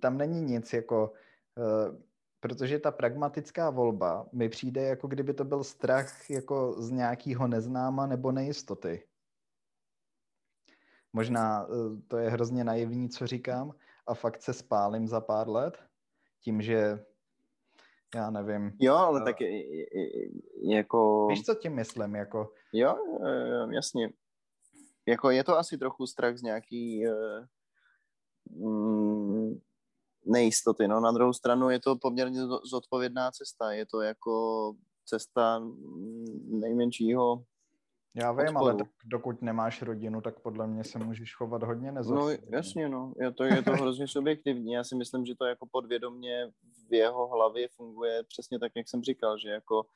[0.00, 1.12] tam není nic, jako,
[1.56, 2.13] uh,
[2.44, 8.06] protože ta pragmatická volba mi přijde, jako kdyby to byl strach jako z nějakého neznáma
[8.06, 9.06] nebo nejistoty.
[11.12, 13.74] Možná uh, to je hrozně naivní, co říkám,
[14.06, 15.78] a fakt se spálím za pár let,
[16.40, 17.04] tím, že
[18.14, 18.72] já nevím.
[18.80, 19.86] Jo, ale uh, tak je, je,
[20.76, 21.26] jako...
[21.26, 22.52] Víš, co tím myslím, jako...
[22.72, 22.96] Jo,
[23.70, 24.12] jasně.
[25.06, 27.04] Jako je to asi trochu strach z nějaký
[28.50, 29.60] mm,
[30.26, 30.88] nejistoty.
[30.88, 31.00] No.
[31.00, 33.72] Na druhou stranu je to poměrně zodpovědná cesta.
[33.72, 34.72] Je to jako
[35.06, 35.62] cesta
[36.48, 37.44] nejmenšího
[38.16, 38.58] já vím, odporu.
[38.58, 42.46] ale tak dokud nemáš rodinu, tak podle mě se můžeš chovat hodně nezodpovědně.
[42.50, 43.12] No jasně, no.
[43.20, 44.72] Je to, je to hrozně subjektivní.
[44.72, 46.50] Já si myslím, že to jako podvědomě
[46.88, 49.86] v jeho hlavě funguje přesně tak, jak jsem říkal, že jako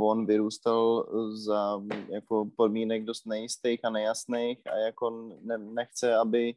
[0.00, 5.10] on vyrůstal za jako podmínek dost nejistých a nejasných a jako
[5.40, 6.54] ne, nechce, aby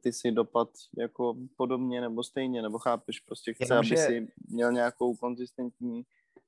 [0.00, 0.68] ty si dopad
[0.98, 3.96] jako podobně nebo stejně, nebo chápeš, prostě chce, Jenom, aby že...
[3.96, 6.02] si měl nějakou konzistentní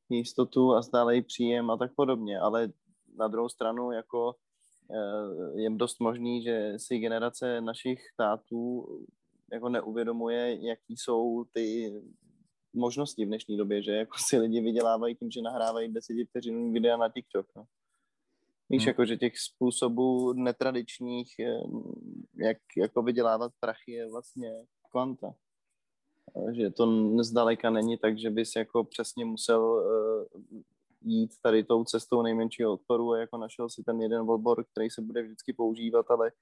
[0.09, 2.72] jistotu a stále příjem a tak podobně, ale
[3.16, 4.35] na druhou stranu jako
[4.90, 8.88] eh, je dost možný, že si generace našich států
[9.53, 11.92] jako neuvědomuje, jaký jsou ty
[12.74, 15.94] možnosti v dnešní době, že jako si lidi vydělávají tím, že nahrávají
[16.29, 17.46] vteřinový videa na TikTok.
[17.57, 17.64] No.
[18.70, 18.88] Víš, hmm.
[18.88, 21.61] jako, že těch způsobů netradičních, eh,
[22.38, 25.35] jak jako vydělávat prachy, je vlastně kvanta.
[26.53, 30.61] Že to zdaleka není tak, že bys jako přesně musel uh,
[31.01, 35.03] jít tady tou cestou nejmenšího odporu a jako našel si ten jeden obor, který se
[35.03, 36.33] bude vždycky používat, ale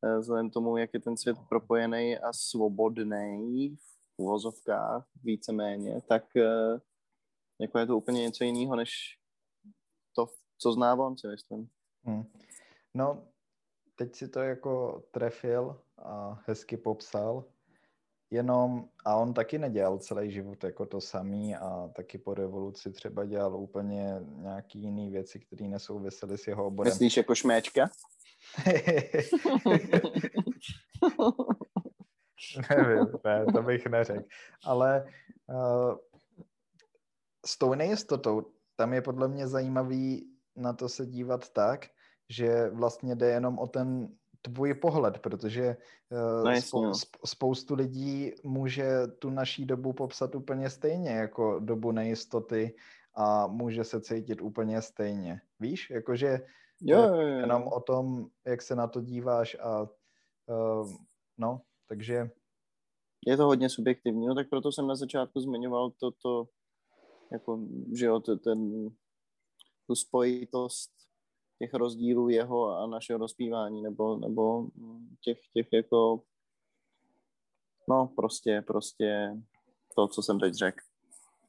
[0.00, 6.80] uh, vzhledem tomu, jak je ten svět propojený a svobodný v uvozovkách víceméně, tak uh,
[7.60, 9.18] jako je to úplně něco jiného, než
[10.16, 10.26] to,
[10.58, 11.68] co zná on, si myslím.
[12.04, 12.24] Hmm.
[12.94, 13.31] No,
[13.96, 17.44] teď si to jako trefil a hezky popsal,
[18.30, 23.24] jenom, a on taky nedělal celý život jako to samý a taky po revoluci třeba
[23.24, 26.92] dělal úplně nějaký jiný věci, které nesouvisely s jeho oborem.
[26.92, 27.90] Myslíš jako šméčka?
[32.70, 34.24] Nevím, ne, to bych neřekl.
[34.64, 35.06] Ale
[35.46, 35.96] uh,
[37.46, 38.42] s tou nejistotou,
[38.76, 41.86] tam je podle mě zajímavý na to se dívat tak,
[42.32, 44.08] že vlastně jde jenom o ten
[44.42, 45.76] tvůj pohled, protože
[46.10, 46.92] uh, no, spou-
[47.24, 52.74] spoustu lidí může tu naší dobu popsat úplně stejně jako dobu nejistoty
[53.14, 55.40] a může se cítit úplně stejně.
[55.60, 56.40] Víš, jakože
[56.84, 57.26] Jo, jo, jo.
[57.26, 60.92] Jenom o tom, jak se na to díváš a uh,
[61.38, 62.30] no, takže...
[63.26, 66.48] Je to hodně subjektivní, no tak proto jsem na začátku zmiňoval to, to
[67.32, 67.60] jako,
[67.94, 68.88] že jo, to, ten,
[69.86, 70.90] tu spojitost
[71.62, 74.66] těch rozdílů jeho a našeho rozpívání, nebo, nebo
[75.20, 76.22] těch, těch jako,
[77.88, 79.36] no prostě, prostě
[79.94, 80.84] to, co jsem teď řekl.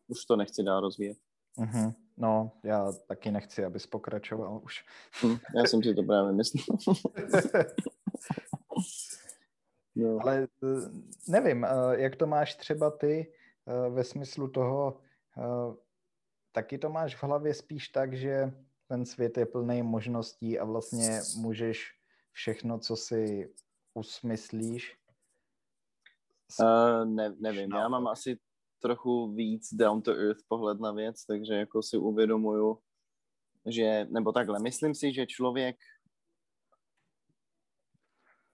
[0.08, 1.18] Už to nechci dál rozvíjet.
[1.58, 1.94] Mm-hmm.
[2.18, 4.86] No, já taky nechci, abys pokračoval už.
[5.24, 6.64] Hm, já jsem si to právě myslel.
[9.96, 10.18] no.
[10.22, 10.48] Ale eh,
[11.28, 13.34] nevím, eh, jak to máš třeba ty
[13.68, 15.00] eh, ve smyslu toho,
[16.52, 18.54] taky to máš v hlavě spíš tak, že
[18.88, 21.92] ten svět je plný možností a vlastně můžeš
[22.32, 23.54] všechno, co si
[23.94, 24.98] usmyslíš.
[26.60, 28.40] Uh, ne, nevím, já mám asi
[28.80, 32.80] trochu víc down to earth pohled na věc, takže jako si uvědomuju,
[33.66, 35.76] že, nebo takhle, myslím si, že člověk,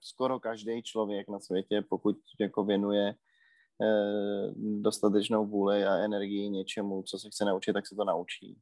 [0.00, 3.14] skoro každý člověk na světě, pokud jako věnuje
[3.82, 8.60] eh, dostatečnou vůli a energii něčemu, co se chce naučit, tak se to naučí.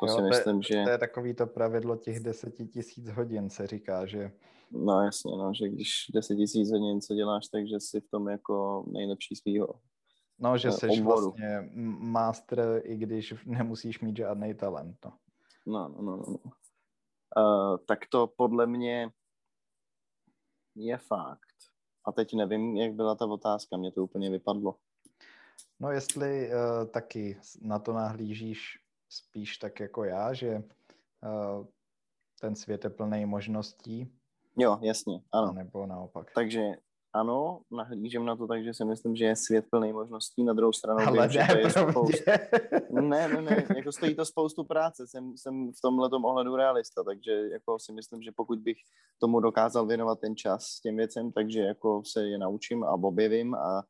[0.00, 0.84] To jo, si myslím, to, že...
[0.84, 4.32] To je takový to pravidlo těch deseti tisíc hodin, se říká, že...
[4.70, 8.84] No jasně, no, že když deset tisíc hodin co děláš, takže jsi v tom jako
[8.92, 9.68] nejlepší svýho
[10.40, 15.06] No, že jsi vlastně master, i když nemusíš mít žádný talent.
[15.66, 16.24] No, no, no, no.
[16.26, 16.52] no.
[17.36, 19.10] Uh, tak to podle mě
[20.74, 21.54] je fakt.
[22.04, 24.76] A teď nevím, jak byla ta otázka, mě to úplně vypadlo.
[25.80, 31.66] No, jestli uh, taky na to nahlížíš spíš tak jako já, že uh,
[32.40, 34.12] ten svět je plný možností.
[34.56, 35.52] Jo, jasně, ano.
[35.52, 36.30] Nebo naopak.
[36.34, 36.60] Takže
[37.12, 40.72] ano, nahlížím na to tak, že si myslím, že je svět plný možností, na druhou
[40.72, 42.30] stranu Ale vím, ne, že to je spoustu...
[42.90, 47.32] ne, ne, ne, jako stojí to spoustu práce, jsem, jsem v tomhle ohledu realista, takže
[47.32, 48.76] jako si myslím, že pokud bych
[49.18, 53.82] tomu dokázal věnovat ten čas těm věcem, takže jako se je naučím a objevím a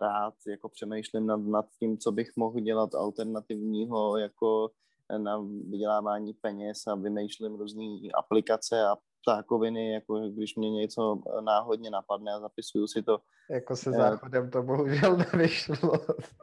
[0.00, 4.70] rád jako přemýšlím nad, nad tím, co bych mohl dělat alternativního jako
[5.18, 5.38] na
[5.70, 12.40] vydělávání peněz a vymýšlím různé aplikace a ptákoviny, jako když mě něco náhodně napadne a
[12.40, 13.18] zapisuju si to.
[13.50, 15.92] Jako se záchodem to bohužel nevyšlo.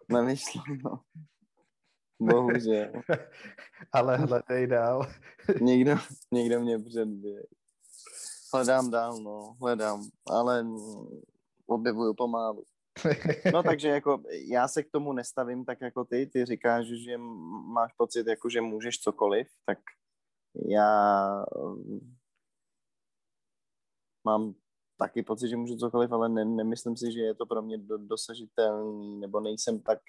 [0.10, 1.00] Nevyšlo, no.
[2.20, 2.92] Bohužel.
[3.94, 5.08] Ale hledej dál.
[5.62, 5.96] někdo,
[6.32, 7.46] někdo mě předběh.
[8.54, 10.66] Hledám dál, no, hledám, ale
[11.66, 12.64] objevuju pomalu.
[13.54, 17.18] No takže jako já se k tomu nestavím tak jako ty, ty říkáš, že
[17.74, 19.78] máš pocit, jako že můžeš cokoliv, tak
[20.70, 21.46] já
[24.26, 24.54] mám
[24.98, 27.98] taky pocit, že můžu cokoliv, ale ne, nemyslím si, že je to pro mě do,
[27.98, 30.00] dosažitelný, nebo nejsem tak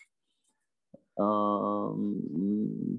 [1.20, 1.98] uh,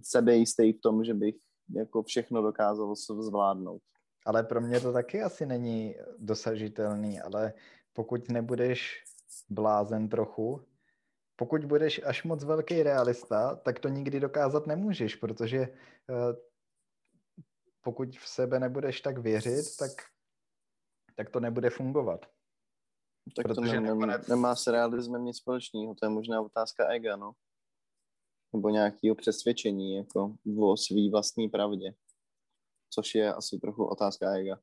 [0.04, 1.36] sebejistý v tom, že bych
[1.76, 3.82] jako všechno dokázal zvládnout.
[4.26, 7.54] Ale pro mě to taky asi není dosažitelný, ale
[7.94, 9.04] pokud nebudeš
[9.50, 10.62] blázen trochu,
[11.36, 16.36] pokud budeš až moc velký realista, tak to nikdy dokázat nemůžeš, protože uh,
[17.82, 19.92] pokud v sebe nebudeš tak věřit, tak
[21.20, 22.26] tak to nebude fungovat.
[23.36, 24.28] Tak Protože to ne, nakonec...
[24.28, 27.32] nemá s realismem nic společného, to je možná otázka ega, no.
[28.54, 31.94] Nebo nějakého přesvědčení, jako o svý vlastní pravdě.
[32.90, 34.60] Což je asi trochu otázka ega.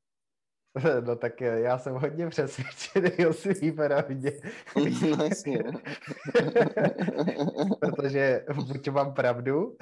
[1.05, 4.39] No tak já jsem hodně přesvědčený o svý pravdě.
[4.75, 5.63] No jasně.
[7.79, 9.77] Protože buď mám pravdu,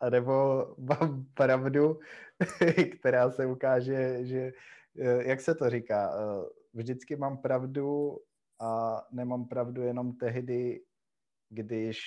[0.00, 1.98] anebo mám pravdu,
[2.98, 4.52] která se ukáže, že
[5.00, 8.18] Eh, jak se to říká, eh, vždycky mám pravdu
[8.60, 10.84] a nemám pravdu jenom tehdy,
[11.48, 11.98] když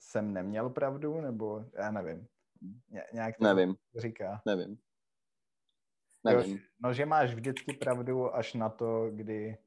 [0.00, 2.26] jsem neměl pravdu, nebo já nevím.
[2.90, 3.76] Ně, nějak to nevím.
[3.96, 4.42] říká.
[4.46, 4.78] Nevím.
[6.36, 6.56] Nevím.
[6.56, 9.58] Jo, no, že máš vždycky pravdu až na to, kdy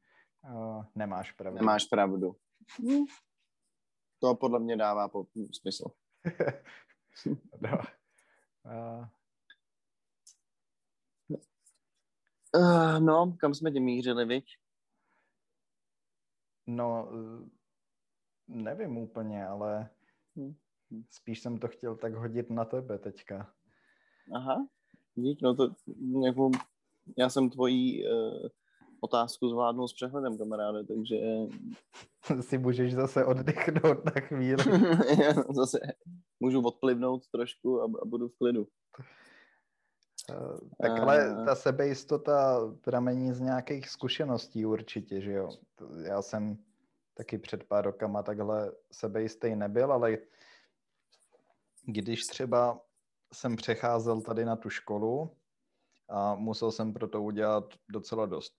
[0.44, 1.60] uh, nemáš pravdu.
[1.60, 2.36] Nemáš pravdu.
[4.20, 5.86] To podle mě dává po smysl.
[7.62, 7.78] no.
[8.66, 9.06] uh,
[12.56, 14.46] Uh, no, kam jsme tě mířili, viď?
[16.68, 17.50] No, eh,
[18.48, 19.90] nevím úplně, ale
[20.36, 20.54] hm.
[21.10, 23.54] spíš jsem to chtěl tak hodit na tebe teďka.
[24.36, 24.68] Aha,
[25.16, 25.70] dík, no to
[26.26, 26.52] jako,
[27.18, 28.48] já jsem tvojí uh,
[29.02, 31.16] otázku zvládnul s přehledem, kamaráde, takže...
[32.42, 34.64] si můžeš zase oddechnout na chvíli.
[35.56, 35.80] zase
[36.40, 38.68] můžu odplivnout trošku a, a budu v klidu.
[40.30, 45.50] Eh, tak ale ta sebejistota pramení z nějakých zkušeností určitě, že jo.
[46.04, 46.58] Já jsem
[47.14, 50.18] taky před pár rokama takhle sebejistý nebyl, ale
[51.86, 52.82] když třeba
[53.34, 55.38] jsem přecházel tady na tu školu
[56.10, 58.54] a musel jsem pro to udělat docela dost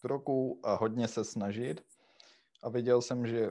[0.00, 1.84] kroků a hodně se snažit.
[2.62, 3.50] A viděl jsem, že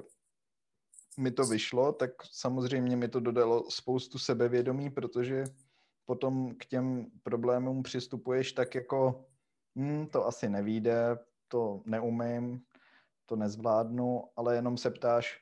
[1.18, 5.44] mi to vyšlo, tak samozřejmě mi to dodalo spoustu sebevědomí, protože
[6.06, 9.26] potom k těm problémům přistupuješ tak jako
[9.76, 11.18] hm, to asi nevíde,
[11.48, 12.66] to neumím,
[13.26, 15.42] to nezvládnu, ale jenom se ptáš,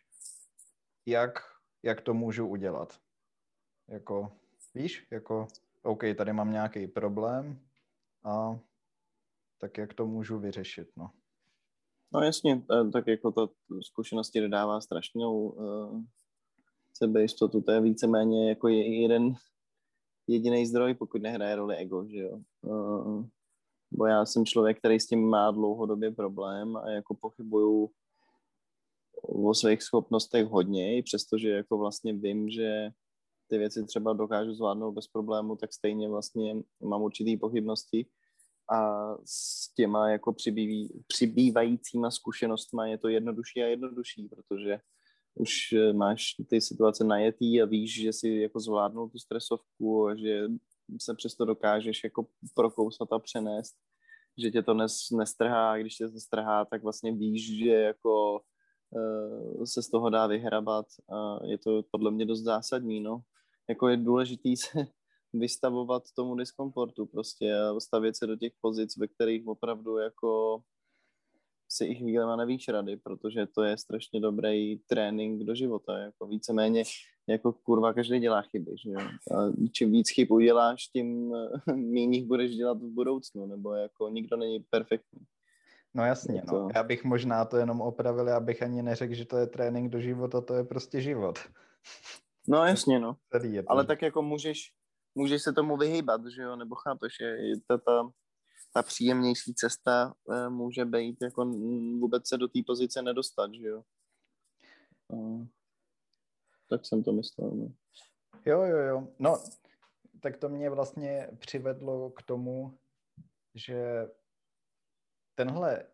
[1.06, 1.40] jak,
[1.84, 3.00] jak to můžu udělat.
[3.88, 4.32] Jako,
[4.76, 5.48] víš, jako,
[5.84, 7.60] OK, tady mám nějaký problém
[8.24, 8.60] a
[9.58, 11.10] tak jak to můžu vyřešit, no.
[12.14, 13.50] No jasně, eh, tak jako to
[13.82, 16.02] zkušenosti dodává strašnou uh,
[16.94, 19.34] sebejistotu, to je víceméně jako jeden
[20.28, 22.40] jediný zdroj, pokud nehraje roli ego, že jo.
[22.62, 23.26] Uh,
[23.92, 27.90] bo já jsem člověk, který s tím má dlouhodobě problém a jako pochybuju
[29.24, 32.90] o svých schopnostech hodně, i přestože jako vlastně vím, že
[33.54, 38.06] ty věci třeba dokážu zvládnout bez problému, tak stejně vlastně mám určitý pochybnosti
[38.72, 44.80] a s těma jako přibýví, přibývajícíma zkušenostmi je to jednodušší a jednodušší, protože
[45.36, 50.16] už eh, máš ty situace najetý a víš, že si jako zvládnul tu stresovku a
[50.16, 50.48] že
[51.02, 52.26] se přesto dokážeš jako
[52.56, 53.76] prokousat a přenést,
[54.38, 58.42] že tě to nes, nestrhá, když tě to strhá, tak vlastně víš, že jako
[58.90, 63.22] uh, se z toho dá vyhrabat a je to podle mě dost zásadní, no.
[63.70, 64.88] Jako je důležitý se
[65.34, 70.62] vystavovat tomu diskomfortu prostě a stavět se do těch pozic, ve kterých opravdu jako
[71.70, 76.84] si i chvílema nevíš rady, protože to je strašně dobrý trénink do života, jako víceméně
[77.28, 79.00] jako kurva každý dělá chyby, že jo?
[79.38, 81.34] A čím víc chyb uděláš, tím
[81.76, 85.20] méně budeš dělat v budoucnu, nebo jako nikdo není perfektní.
[85.94, 86.60] No jasně, to...
[86.60, 86.70] no.
[86.76, 90.42] Já bych možná to jenom opravil, abych ani neřekl, že to je trénink do života,
[90.42, 91.40] to je prostě život.
[92.48, 93.18] No jasně, no.
[93.68, 94.74] Ale tak jako můžeš,
[95.16, 98.12] můžeš se tomu vyhýbat, že jo, nebo chápeš, je ta, ta,
[98.74, 101.46] ta příjemnější cesta e, může být jako
[102.00, 103.84] vůbec se do té pozice nedostat, že jo.
[105.10, 105.48] A,
[106.70, 107.74] tak jsem to myslel, no.
[108.46, 109.08] Jo, jo, jo.
[109.20, 109.44] No,
[110.20, 112.78] tak to mě vlastně přivedlo k tomu,
[113.56, 114.08] že
[115.36, 115.86] tenhle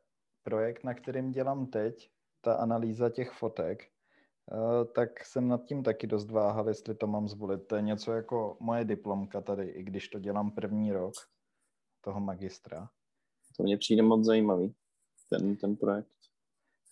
[0.44, 3.99] projekt, na kterým dělám teď, ta analýza těch fotek, Eh,
[4.94, 7.68] tak jsem nad tím taky dost váhal, jestli to mám zvolit.
[7.68, 11.14] To je něco jako moje diplomka tady, i když to dělám první rok
[12.02, 12.90] toho magistra.
[13.58, 14.76] To mně přijde moc zajímavý,
[15.30, 16.10] ten, ten projekt.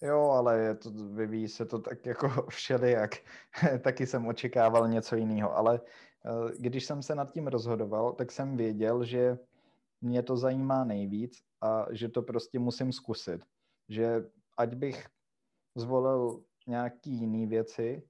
[0.02, 3.12] Jo, ale je to, vyvíjí se to tak jako všelijak.
[3.82, 5.82] taky jsem očekával něco jiného, ale
[6.26, 9.38] eh, když jsem se nad tím rozhodoval, tak jsem věděl, že
[10.02, 13.42] mě to zajímá nejvíc a že to prostě musím zkusit.
[13.90, 15.08] Že ať bych
[15.76, 18.04] zvolil nějaký jiný věci,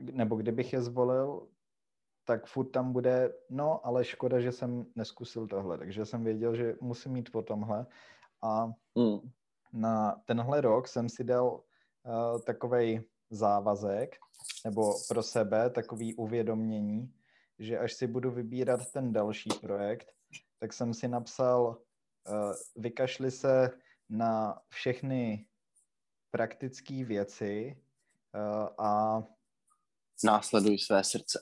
[0.00, 1.48] nebo kdybych je zvolil,
[2.24, 6.74] tak furt tam bude, no, ale škoda, že jsem neskusil tohle, takže jsem věděl, že
[6.80, 7.86] musím mít po tomhle
[8.42, 9.30] a mm.
[9.72, 14.16] na tenhle rok jsem si dal uh, takovej závazek,
[14.64, 17.14] nebo pro sebe takový uvědomění,
[17.58, 20.12] že až si budu vybírat ten další projekt,
[20.58, 21.66] tak jsem si napsal,
[22.28, 23.70] uh, vykašli se
[24.08, 25.46] na všechny
[26.32, 27.76] praktické věci
[28.34, 29.22] uh, a...
[30.24, 31.40] Následuj své srdce.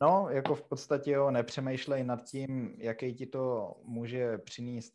[0.00, 4.94] No, jako v podstatě jo, nepřemýšlej nad tím, jaký ti to může přinést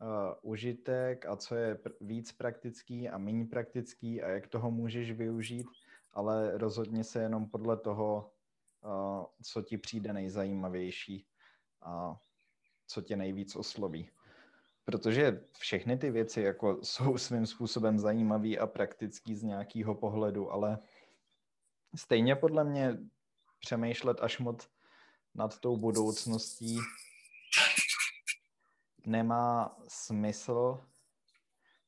[0.00, 5.12] uh, užitek a co je pr- víc praktický a méně praktický a jak toho můžeš
[5.12, 5.66] využít,
[6.12, 8.32] ale rozhodně se jenom podle toho,
[8.84, 11.26] uh, co ti přijde nejzajímavější
[11.82, 12.16] a
[12.86, 14.10] co tě nejvíc osloví
[14.86, 20.78] protože všechny ty věci jako jsou svým způsobem zajímavý a praktický z nějakého pohledu, ale
[21.96, 22.98] stejně podle mě
[23.60, 24.68] přemýšlet až moc
[25.34, 26.78] nad tou budoucností
[29.06, 30.80] nemá smysl,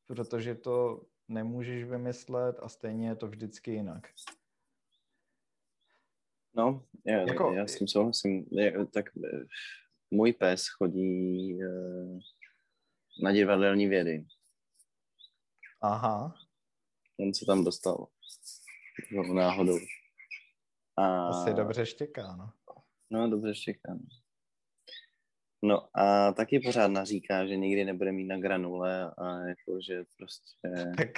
[0.06, 4.08] protože to nemůžeš vymyslet a stejně je to vždycky jinak.
[6.54, 8.46] No, já, jako, já s tím souhlasím.
[8.92, 9.44] Tak eh,
[10.10, 12.18] můj pes chodí eh,
[13.22, 14.26] na divadelní vědy.
[15.82, 16.34] Aha.
[17.20, 18.06] On se tam dostal.
[19.34, 19.78] Náhodou.
[20.96, 21.28] A...
[21.28, 22.52] Asi dobře štěká, no.
[23.10, 23.94] No, dobře štěká.
[23.94, 24.00] No.
[25.62, 30.92] no a taky pořád naříká, že nikdy nebude mít na granule a jako, že prostě...
[30.96, 31.08] Tak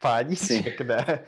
[0.00, 1.04] pádí si ne?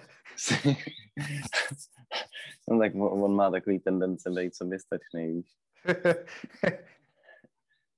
[2.70, 5.46] no tak on má takový tendence být soběstačný, víš.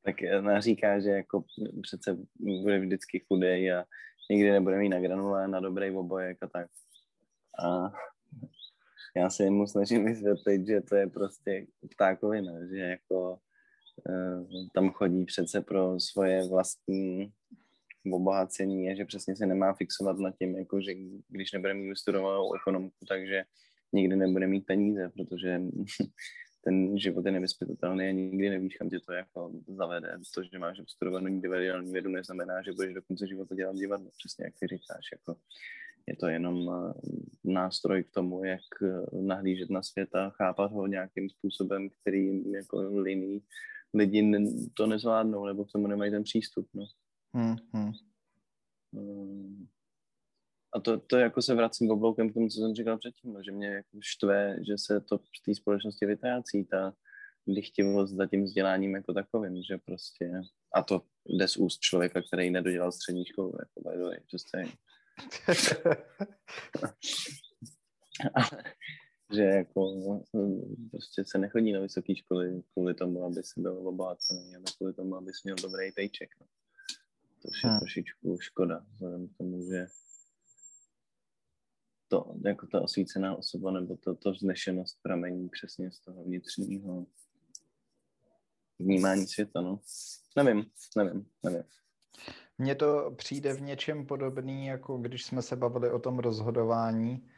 [0.04, 1.44] tak naříká, že jako
[1.82, 3.84] přece bude vždycky chudej a
[4.30, 6.70] nikdy nebude mít na granule, na dobrý obojek a tak.
[7.64, 7.92] A
[9.16, 13.38] já se mu snažím vysvětlit, že to je prostě ptákovina, že jako
[14.08, 17.32] uh, tam chodí přece pro svoje vlastní
[18.12, 20.92] obohacení a že přesně se nemá fixovat na tím, jako že
[21.28, 23.44] když nebude mít vystudovanou ekonomku, takže
[23.92, 25.60] nikdy nebude mít peníze, protože
[26.64, 30.18] ten život je nevyspytatelný a nikdy nevíš, kam tě to jako zavede.
[30.34, 34.44] To, že máš studovanou divadelní vědu, neznamená, že budeš do konce života dělat divadlo, přesně
[34.44, 35.04] jak ty říkáš.
[35.12, 35.36] Jako,
[36.06, 36.92] je to jenom eh,
[37.44, 42.78] nástroj k tomu, jak eh, nahlížet na svět a chápat ho nějakým způsobem, který jako
[42.78, 43.42] liní
[43.94, 46.68] lidi to nezvládnou, nebo k tomu nemají ten přístup.
[46.74, 46.86] No.
[47.32, 47.92] Hmm, hmm.
[50.74, 53.52] A to, to jako se vracím obloukem k tomu, co jsem říkal předtím, no, že
[53.52, 56.94] mě jako štve, že se to v té společnosti vytrácí, ta
[57.46, 60.40] lichtivost za tím vzděláním jako takovým, že prostě,
[60.74, 64.50] a to jde z úst člověka, který nedodělal střední školu, jako by the way, just
[64.50, 64.74] saying.
[69.34, 69.94] že jako
[70.90, 75.16] prostě se nechodí na vysoké školy kvůli tomu, aby se byl obohacený, ale kvůli tomu,
[75.16, 76.30] aby měl dobrý paycheck.
[76.40, 76.46] No.
[77.42, 77.78] To je hmm.
[77.78, 79.86] trošičku škoda, vzhledem k tomu, že
[82.14, 87.06] to, jako ta osvícená osoba nebo to, to vznešenost pramení přesně z toho vnitřního
[88.78, 89.80] vnímání světa, no.
[90.36, 91.62] Nevím, nevím, nevím.
[92.58, 97.28] Mně to přijde v něčem podobný, jako když jsme se bavili o tom rozhodování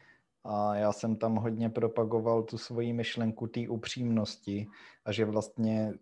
[0.45, 4.67] a já jsem tam hodně propagoval tu svoji myšlenku té upřímnosti
[5.05, 5.93] a že vlastně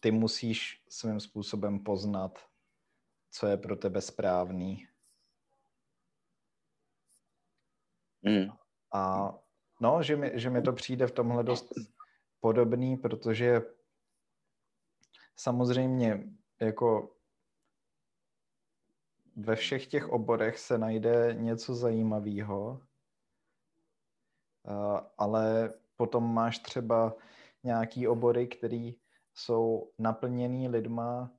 [0.00, 2.38] ty musíš svým způsobem poznat,
[3.30, 4.86] co je pro tebe správný
[8.22, 8.48] Mm.
[8.94, 9.32] A
[9.80, 11.72] no, že mi, že mi to přijde v tomhle dost
[12.40, 13.62] podobný, protože
[15.36, 16.24] samozřejmě
[16.60, 17.16] jako
[19.36, 22.80] ve všech těch oborech se najde něco zajímavého,
[25.18, 27.14] ale potom máš třeba
[27.64, 28.90] nějaký obory, které
[29.34, 31.30] jsou naplněný lidma,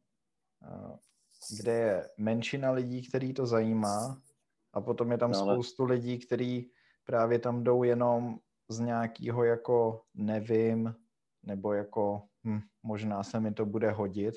[1.60, 4.22] kde je menšina lidí, který to zajímá
[4.74, 5.54] a potom je tam no, ale...
[5.54, 6.72] spoustu lidí, kteří
[7.06, 10.96] právě tam jdou jenom z nějakého jako nevím,
[11.44, 14.36] nebo jako hm, možná se mi to bude hodit,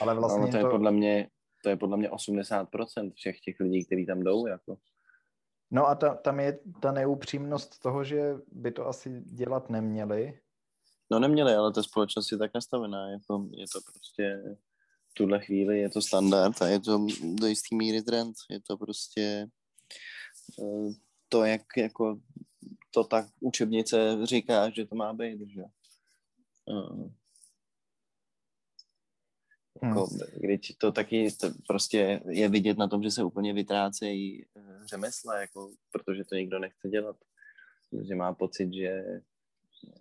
[0.00, 0.70] ale no, vlastně no, to je to...
[0.70, 1.28] podle mě
[1.62, 4.76] to je podle mě 80% všech těch lidí, kteří tam jdou, jako.
[5.70, 10.40] No a ta, tam je ta neupřímnost toho, že by to asi dělat neměli.
[11.10, 14.42] No neměli, ale ta společnost je tak nastavená, jako je to prostě
[15.10, 18.76] v tuhle chvíli je to standard a je to do jistý míry trend, je to
[18.76, 19.46] prostě
[21.28, 22.20] to, jak jako
[22.90, 25.62] to tak učebnice říká, že to má být, že
[26.66, 27.10] uh,
[29.82, 30.18] jako, hmm.
[30.40, 35.40] když to taky to prostě je vidět na tom, že se úplně vytrácejí eh, řemesla,
[35.40, 37.16] jako, protože to nikdo nechce dělat.
[38.08, 39.04] Že má pocit, že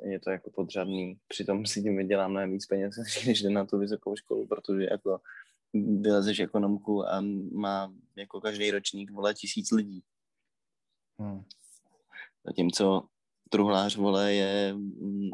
[0.03, 1.19] je to jako podřadný.
[1.27, 2.95] Přitom si tím vydělám mnohem víc peněz,
[3.27, 5.21] než jde na tu vysokou školu, protože jako
[5.73, 7.21] vylezeš ekonomku a
[7.51, 10.03] má jako každý ročník vole tisíc lidí.
[11.19, 11.43] Hmm.
[12.45, 13.07] Zatímco
[13.49, 15.29] truhlář, vole, je mm,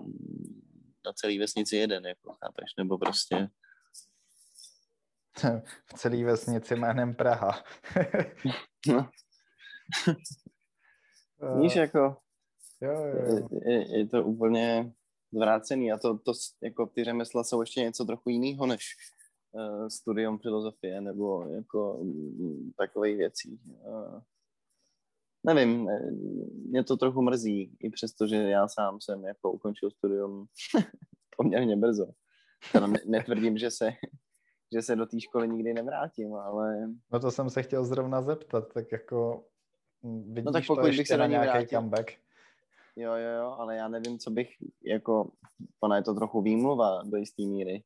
[1.05, 3.49] na celé vesnici jeden, jako chápeš, nebo prostě...
[5.85, 7.63] v celé vesnici jménem Praha.
[8.87, 9.09] no.
[11.61, 12.17] Víš, jako...
[12.81, 13.47] Jo, jo.
[13.65, 14.93] Je, je, to úplně
[15.31, 16.31] zvrácený a to, to
[16.61, 18.95] jako ty řemesla jsou ještě něco trochu jiného než
[19.51, 23.59] uh, studium filozofie nebo jako um, takové věcí.
[23.65, 24.21] Uh,
[25.45, 25.89] nevím,
[26.69, 30.45] mě to trochu mrzí, i přesto, že já sám jsem jako ukončil studium
[31.37, 32.07] poměrně brzo.
[32.71, 33.91] Teda netvrdím, že se,
[34.73, 36.87] že se do té školy nikdy nevrátím, ale...
[37.11, 39.45] No to jsem se chtěl zrovna zeptat, tak jako
[40.03, 42.11] vidíš no tak pokud to ještě bych se na nějaký vrátil, comeback?
[42.95, 44.49] Jo, jo, jo, ale já nevím, co bych,
[44.85, 45.31] jako,
[45.81, 47.83] ona je to trochu výmluva do jisté míry,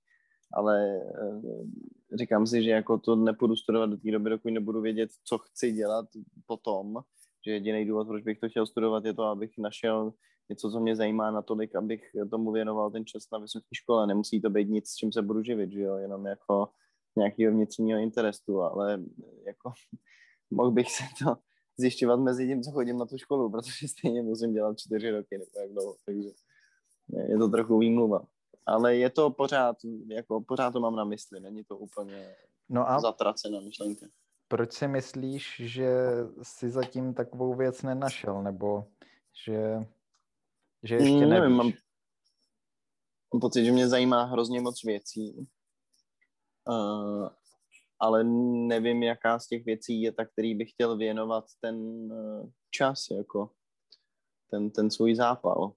[0.53, 5.09] ale eh, říkám si, že jako to nepůjdu studovat do té doby, dokud nebudu vědět,
[5.23, 6.05] co chci dělat
[6.45, 6.99] potom,
[7.45, 10.13] že jediný důvod, proč bych to chtěl studovat, je to, abych našel
[10.49, 14.07] něco, co mě zajímá natolik, abych tomu věnoval ten čas na vysoké škole.
[14.07, 16.69] Nemusí to být nic, s čím se budu živit, že jo, jenom jako
[17.17, 18.99] nějakého vnitřního interesu, ale
[19.45, 19.71] jako
[20.51, 21.35] mohl bych se to
[21.77, 25.51] zjišťovat mezi tím, co chodím na tu školu, protože stejně musím dělat čtyři roky nebo
[25.59, 26.29] jak dlouho, takže
[27.27, 28.21] je to trochu výmluva.
[28.65, 29.75] Ale je to pořád,
[30.07, 32.35] jako pořád to mám na mysli, není to úplně
[32.69, 34.05] no a zatracená myšlenka.
[34.49, 35.89] Proč si myslíš, že
[36.43, 38.85] jsi zatím takovou věc nenašel, nebo
[39.45, 39.87] že,
[40.83, 41.29] že ještě nevíš?
[41.29, 41.71] Nevím, mám,
[43.33, 45.47] mám pocit, že mě zajímá hrozně moc věcí,
[46.67, 47.29] uh,
[47.99, 48.23] ale
[48.67, 51.75] nevím, jaká z těch věcí je ta, který bych chtěl věnovat ten
[52.11, 53.51] uh, čas, jako.
[54.49, 55.73] ten, ten svůj zápal.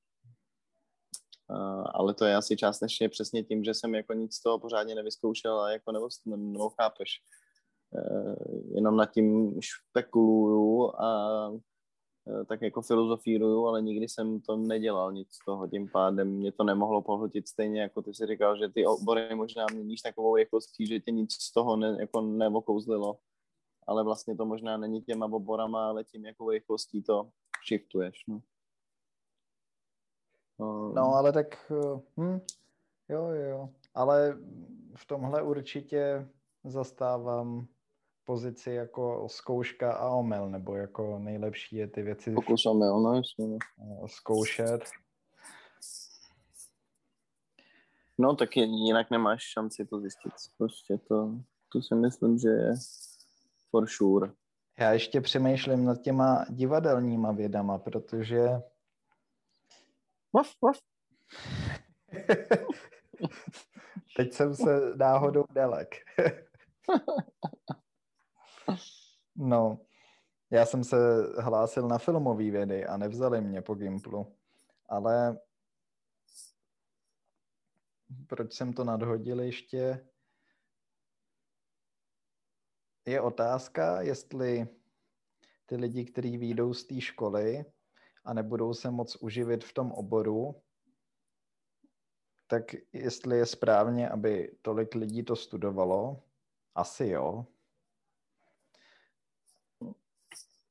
[1.49, 4.95] Uh, ale to je asi částečně přesně tím, že jsem jako nic z toho pořádně
[4.95, 7.23] nevyzkoušel a jako nebo, nebo chápeš.
[7.95, 8.34] Uh,
[8.74, 15.28] jenom nad tím špekuluju a uh, tak jako filozofíruju, ale nikdy jsem to nedělal nic
[15.32, 18.86] z toho, tím pádem mě to nemohlo pohltit stejně, jako ty si říkal, že ty
[18.86, 23.18] obory možná měníš takovou rychlostí, že tě nic z toho ne, jako nevokouzlilo,
[23.86, 27.30] ale vlastně to možná není těma oborama, ale tím, jakou rychlostí to
[27.68, 28.24] shiftuješ.
[28.28, 28.43] No.
[30.95, 31.72] No, ale tak,
[32.20, 32.40] hm,
[33.09, 34.38] jo, jo, ale
[34.97, 36.28] v tomhle určitě
[36.64, 37.66] zastávám
[38.25, 43.47] pozici jako zkouška a omyl, nebo jako nejlepší je ty věci Pokus omyl, no jasně.
[43.79, 44.09] No.
[44.09, 44.81] Zkoušet.
[48.18, 50.33] No, tak jinak nemáš šanci to zjistit.
[50.59, 51.35] Prostě to,
[51.73, 52.75] to si myslím, že je
[53.70, 54.33] for sure.
[54.79, 58.49] Já ještě přemýšlím nad těma divadelníma vědama, protože
[60.35, 60.79] Vaf, vaf.
[64.16, 65.95] Teď jsem se náhodou dalek.
[69.37, 69.81] no,
[70.51, 70.97] já jsem se
[71.39, 74.37] hlásil na filmové vědy a nevzali mě po Gimplu,
[74.89, 75.39] ale
[78.27, 80.09] proč jsem to nadhodil ještě?
[83.07, 84.69] Je otázka, jestli
[85.67, 87.65] ty lidi, kteří výjdou z té školy,
[88.25, 90.63] a nebudou se moc uživit v tom oboru,
[92.47, 96.23] tak jestli je správně, aby tolik lidí to studovalo,
[96.75, 97.47] asi jo.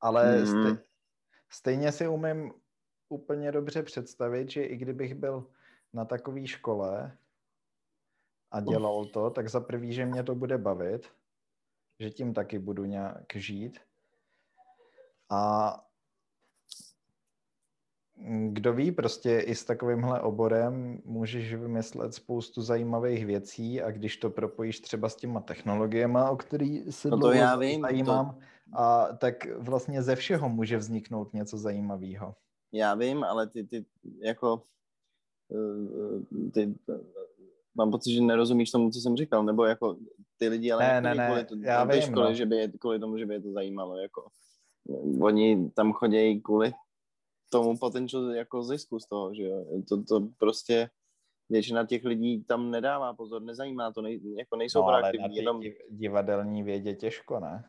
[0.02, 0.46] Ale hmm.
[0.46, 0.84] stej,
[1.50, 2.52] stejně si umím
[3.08, 5.46] úplně dobře představit, že i kdybych byl
[5.92, 7.18] na takové škole
[8.50, 11.12] a dělal to, tak za prvý, že mě to bude bavit,
[12.00, 13.80] že tím taky budu nějak žít.
[15.30, 15.91] A
[18.48, 24.30] kdo ví, prostě i s takovýmhle oborem můžeš vymyslet spoustu zajímavých věcí a když to
[24.30, 28.78] propojíš třeba s těma technologiemi, o který se no to já vím, zajímám, to...
[28.78, 32.34] a tak vlastně ze všeho může vzniknout něco zajímavého.
[32.72, 33.84] Já vím, ale ty, ty
[34.22, 34.62] jako
[35.52, 36.74] eh, ty,
[37.74, 39.96] mám pocit, že nerozumíš tomu, co jsem říkal, nebo jako
[40.38, 42.34] ty lidi, ale ne, ne, ne, kvůli, to, já vím, školy, no.
[42.34, 44.28] že by je, kvůli tomu, že by je to zajímalo, jako
[45.20, 46.72] oni tam chodí kvůli
[47.52, 49.64] tomu potenciál jako zisku z toho, že jo.
[49.88, 50.90] To, to prostě
[51.48, 55.60] většina těch lidí tam nedává pozor, nezajímá to, nej, jako nejsou no, ale na jenom...
[55.90, 57.64] divadelní vědě těžko, ne?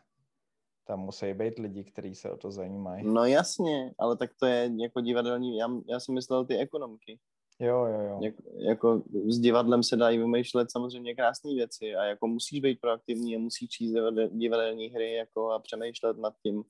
[0.88, 3.08] Tam musí být lidi, kteří se o to zajímají.
[3.08, 7.20] No jasně, ale tak to je jako divadelní, já, já jsem myslel ty ekonomky.
[7.60, 8.20] Jo, jo, jo.
[8.22, 13.36] Jak, jako s divadlem se dají vymýšlet samozřejmě krásné věci a jako musíš být proaktivní
[13.36, 13.94] a musíš číst
[14.32, 16.64] divadelní hry jako a přemýšlet nad tím,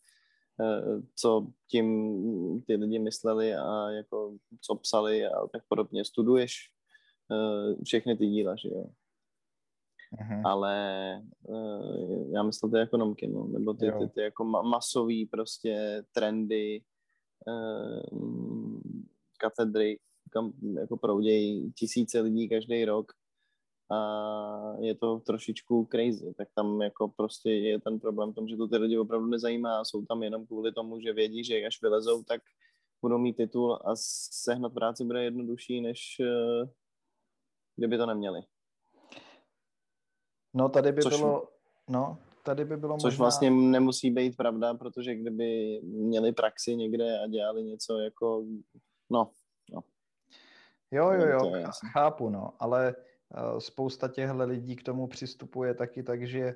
[1.15, 6.05] co tím ty lidi mysleli a jako co psali a tak podobně.
[6.05, 6.69] Studuješ
[7.31, 8.85] eh, všechny ty díla, že jo.
[10.13, 10.41] Uh-huh.
[10.45, 10.77] Ale
[11.41, 16.81] uh, já myslel ty ekonomky, no, nebo ty, ty, ty jako ma- masový prostě trendy,
[19.37, 19.99] katedry,
[20.29, 23.11] kam jako proudějí tisíce lidí každý rok
[23.93, 28.57] a je to trošičku crazy, tak tam jako prostě je ten problém v tom, že
[28.57, 32.23] to ty lidi opravdu nezajímá, jsou tam jenom kvůli tomu, že vědí, že až vylezou,
[32.23, 32.41] tak
[33.01, 33.91] budou mít titul a
[34.45, 36.69] sehnat práci bude jednodušší, než uh,
[37.75, 38.41] kdyby to neměli.
[40.53, 41.47] No tady by což, bylo,
[41.89, 43.23] no, tady by bylo Což možná...
[43.23, 48.45] vlastně nemusí být pravda, protože kdyby měli praxi někde a dělali něco jako,
[49.09, 49.31] no,
[49.71, 49.81] no.
[50.91, 51.51] Jo, jo, jo,
[51.93, 53.12] chápu, no, ale Eh,
[53.59, 56.55] spousta těchto lidí k tomu přistupuje taky tak, že eh,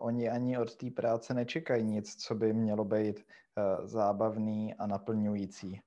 [0.00, 5.80] oni ani od té práce nečekají nic, co by mělo být eh, zábavný a naplňující.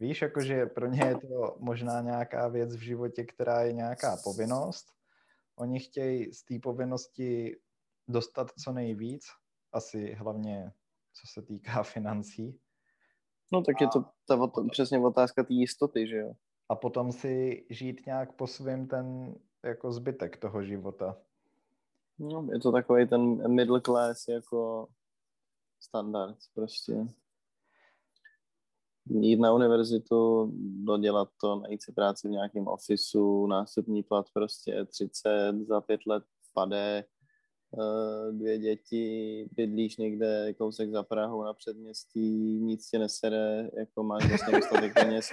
[0.00, 4.86] Víš, jakože pro ně je to možná nějaká věc v životě, která je nějaká povinnost.
[5.56, 7.56] Oni chtějí z té povinnosti
[8.08, 9.22] dostat co nejvíc,
[9.72, 10.72] asi hlavně
[11.12, 12.60] co se týká financí.
[13.52, 13.84] No tak a...
[13.84, 16.32] je to ta, přesně otázka té jistoty, že jo?
[16.68, 19.34] A potom si žít nějak po svém ten
[19.64, 21.16] jako zbytek toho života.
[22.18, 24.88] No, je to takový ten middle class jako
[25.80, 27.06] standard prostě.
[29.06, 30.52] Jít na univerzitu,
[30.84, 36.24] dodělat to, najít si práci v nějakém ofisu, nástupní plat prostě 30, za pět let
[36.52, 37.04] pade,
[38.30, 44.58] dvě děti, bydlíš někde kousek za Prahou na předměstí, nic tě nesere, jako máš vlastně
[44.58, 45.30] dostatek peněz.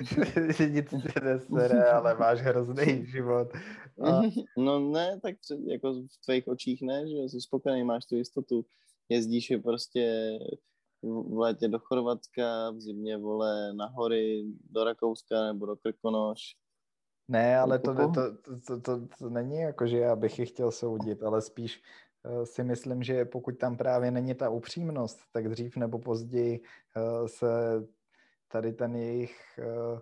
[0.70, 3.48] nic tě nesere, ale máš hrozný život.
[4.02, 4.20] A...
[4.58, 5.34] No ne, tak
[5.66, 8.64] jako v tvých očích ne, že jsi spokojený, máš tu jistotu,
[9.08, 10.38] jezdíš je prostě
[11.02, 16.56] v létě do Chorvatska, v zimě, vole, na hory, do Rakouska nebo do Krkonoš.
[17.28, 20.70] Ne, ale to, to, to, to, to, to není jako, že já bych je chtěl
[20.70, 21.82] soudit, ale spíš
[22.24, 27.26] uh, si myslím, že pokud tam právě není ta upřímnost, tak dřív nebo později uh,
[27.26, 27.46] se
[28.48, 29.60] tady ten jejich
[29.92, 30.00] uh,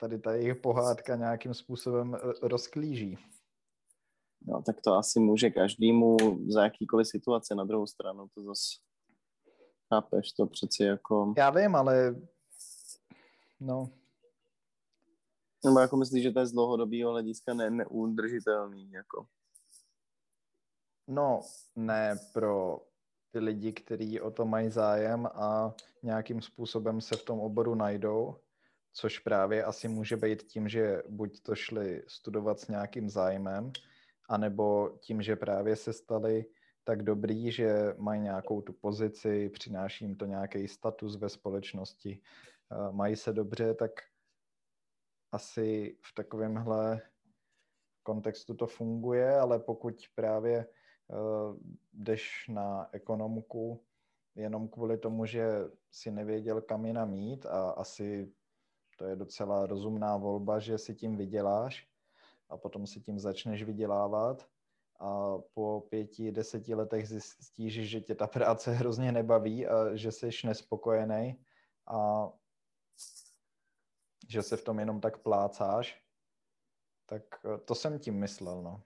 [0.00, 3.18] tady ta jejich pohádka nějakým způsobem rozklíží.
[4.46, 6.16] No, tak to asi může každému
[6.48, 7.54] za jakýkoliv situace.
[7.54, 8.78] Na druhou stranu to zase
[9.88, 11.34] chápeš, to přeci jako...
[11.36, 12.16] Já vím, ale
[13.60, 13.90] no...
[15.64, 19.26] Nebo jako myslíš, že to je z dlouhodobého hlediska ne, neudržitelný, jako?
[21.08, 21.40] No,
[21.76, 22.80] ne pro
[23.30, 28.36] ty lidi, kteří o to mají zájem a nějakým způsobem se v tom oboru najdou,
[28.92, 33.72] což právě asi může být tím, že buď to šli studovat s nějakým zájmem,
[34.28, 36.44] anebo tím, že právě se stali
[36.84, 42.20] tak dobrý, že mají nějakou tu pozici, přináší jim to nějaký status ve společnosti,
[42.90, 43.90] mají se dobře, tak
[45.32, 47.02] asi v takovémhle
[48.02, 51.56] kontextu to funguje, ale pokud právě uh,
[51.92, 53.84] jdeš na ekonomku
[54.34, 55.48] jenom kvůli tomu, že
[55.90, 58.32] si nevěděl, kam jinam mít a asi
[58.98, 61.88] to je docela rozumná volba, že si tím vyděláš
[62.48, 64.46] a potom si tím začneš vydělávat
[65.00, 70.30] a po pěti, deseti letech zjistíš, že tě ta práce hrozně nebaví a že jsi
[70.44, 71.44] nespokojený
[71.86, 72.30] a
[74.30, 76.02] že se v tom jenom tak plácáš,
[77.06, 78.82] tak eh, to jsem tím myslel, no.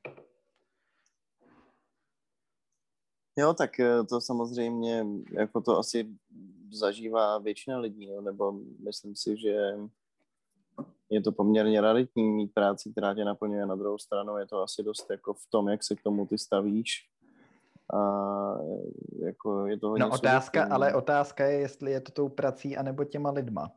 [3.37, 6.09] Jo, tak eh, to samozřejmě, jako to asi
[6.73, 8.53] zažívá většina lidí, jo, nebo
[8.85, 9.79] myslím si, že
[11.11, 13.67] je to poměrně raritní mít práci, která tě naplňuje.
[13.67, 16.39] Na druhou stranu je to asi dost jako v tom, jak se k tomu ty
[16.39, 17.09] stavíš.
[17.95, 17.99] A
[19.27, 23.05] jako je to hodně no otázka, ale otázka je, jestli je to tou prací anebo
[23.05, 23.73] těma lidma.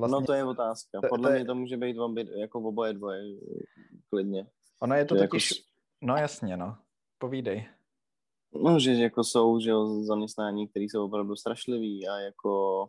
[0.00, 1.00] Vlastně, no to je otázka.
[1.08, 3.22] Podle to, to mě to může být obě, jako oboje dvoje,
[4.10, 4.46] klidně.
[4.80, 5.62] Ono je to že totiž, jako...
[6.02, 6.76] no jasně, no.
[7.18, 7.68] Povídej.
[8.62, 12.86] No, že jako jsou že zaměstnání, které jsou opravdu strašlivý a jako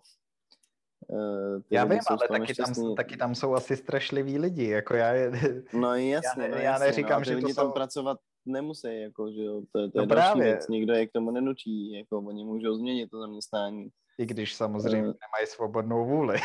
[1.09, 5.31] Uh, já vím, ale taky tam, taky tam jsou asi strašliví lidi, jako já je,
[5.73, 7.71] No jasně, já, no, já neříkám, no, že lidi to tam jsou...
[7.71, 10.15] pracovat nemusí, jako, že jo, to, to no je právě.
[10.15, 13.89] další věc, nikdo je k tomu nenutí, jako oni můžou změnit to zaměstnání.
[14.21, 16.37] I když samozřejmě uh, nemají svobodnou vůli.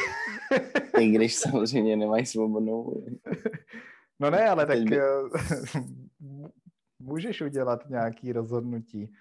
[0.98, 3.18] I když samozřejmě nemají svobodnou vůli.
[4.20, 4.98] No ne, ale tak by...
[6.98, 9.12] můžeš udělat nějaký rozhodnutí.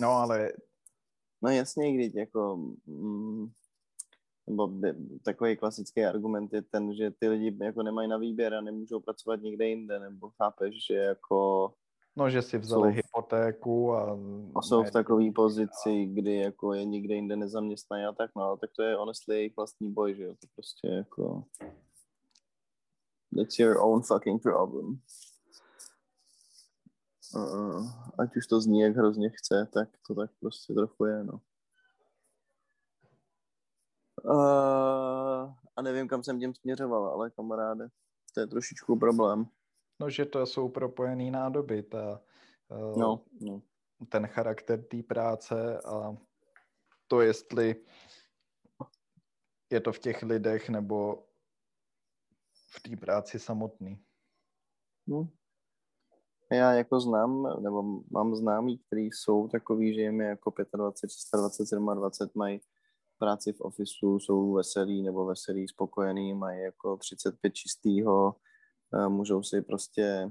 [0.00, 0.52] No ale
[1.42, 2.56] No jasně, když jako,
[2.86, 3.50] mm,
[4.46, 4.72] nebo
[5.24, 9.40] takový klasický argument je ten, že ty lidi jako nemají na výběr a nemůžou pracovat
[9.40, 11.72] někde jinde, nebo chápeš, že jako...
[12.16, 14.18] No, že si vzali jsou, hypotéku a...
[14.56, 18.70] A jsou v takové pozici, kdy jako je nikde jinde nezaměstnají a tak, no, tak
[18.76, 21.44] to je honestly jejich vlastní boj, že jo, to prostě jako...
[23.36, 25.00] That's your own fucking problem.
[27.34, 31.40] Uh, ať už to zní, jak hrozně chce, tak to tak prostě trochu je, no.
[34.24, 37.88] Uh, a nevím, kam jsem tím směřoval, ale kamaráde,
[38.34, 39.46] to je trošičku problém.
[40.00, 42.22] No, že to jsou propojený nádoby, ta,
[42.96, 43.62] no, no.
[44.08, 46.16] ten charakter té práce a
[47.06, 47.76] to, jestli
[49.70, 51.24] je to v těch lidech nebo
[52.76, 54.04] v té práci samotný.
[55.06, 55.28] No,
[56.52, 61.76] já jako znám, nebo mám známí, kteří jsou takový, že jim je jako 25, 26,
[61.94, 62.60] 27, mají
[63.18, 68.36] práci v ofisu, jsou veselí nebo veselí, spokojení, mají jako 35 čistýho,
[69.08, 70.30] můžou si prostě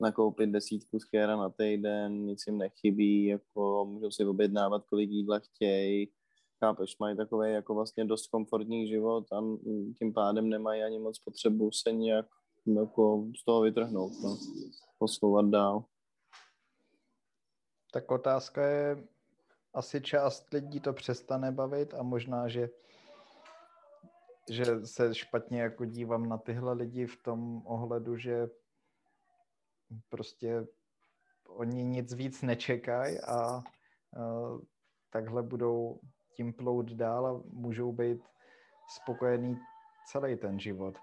[0.00, 6.12] nakoupit desítku z na týden, nic jim nechybí, jako můžou si objednávat, kolik jídla chtějí,
[6.64, 9.40] chápeš, mají takový jako vlastně dost komfortní život a
[9.98, 12.26] tím pádem nemají ani moc potřebu se nějak
[12.66, 14.38] jako z toho vytrhnout, no.
[14.98, 15.84] posouvat dál.
[17.92, 19.04] Tak otázka je,
[19.74, 22.70] asi část lidí to přestane bavit a možná, že
[24.50, 28.48] že se špatně jako dívám na tyhle lidi v tom ohledu, že
[30.08, 30.66] prostě
[31.48, 34.60] oni nic víc nečekají a uh,
[35.10, 36.00] takhle budou
[36.34, 38.22] tím plout dál a můžou být
[38.88, 39.58] spokojený
[40.06, 40.98] celý ten život.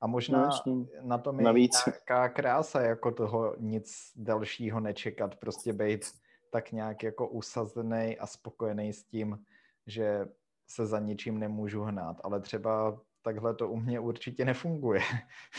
[0.00, 1.86] A možná no, na tom je Navíc.
[1.86, 6.04] nějaká krása jako toho nic dalšího nečekat, prostě být
[6.50, 9.44] tak nějak jako usazený a spokojený s tím,
[9.86, 10.26] že
[10.74, 15.00] se za ničím nemůžu hnát, ale třeba takhle to u mě určitě nefunguje.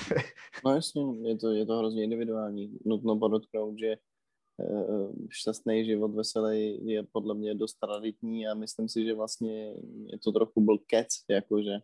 [0.66, 2.78] no jasně, je to, je to hrozně individuální.
[2.86, 3.98] Nutno podotknout, že
[5.30, 9.74] šťastný život, veselý je podle mě dost traditní a myslím si, že vlastně
[10.06, 11.82] je to trochu byl kec, jakože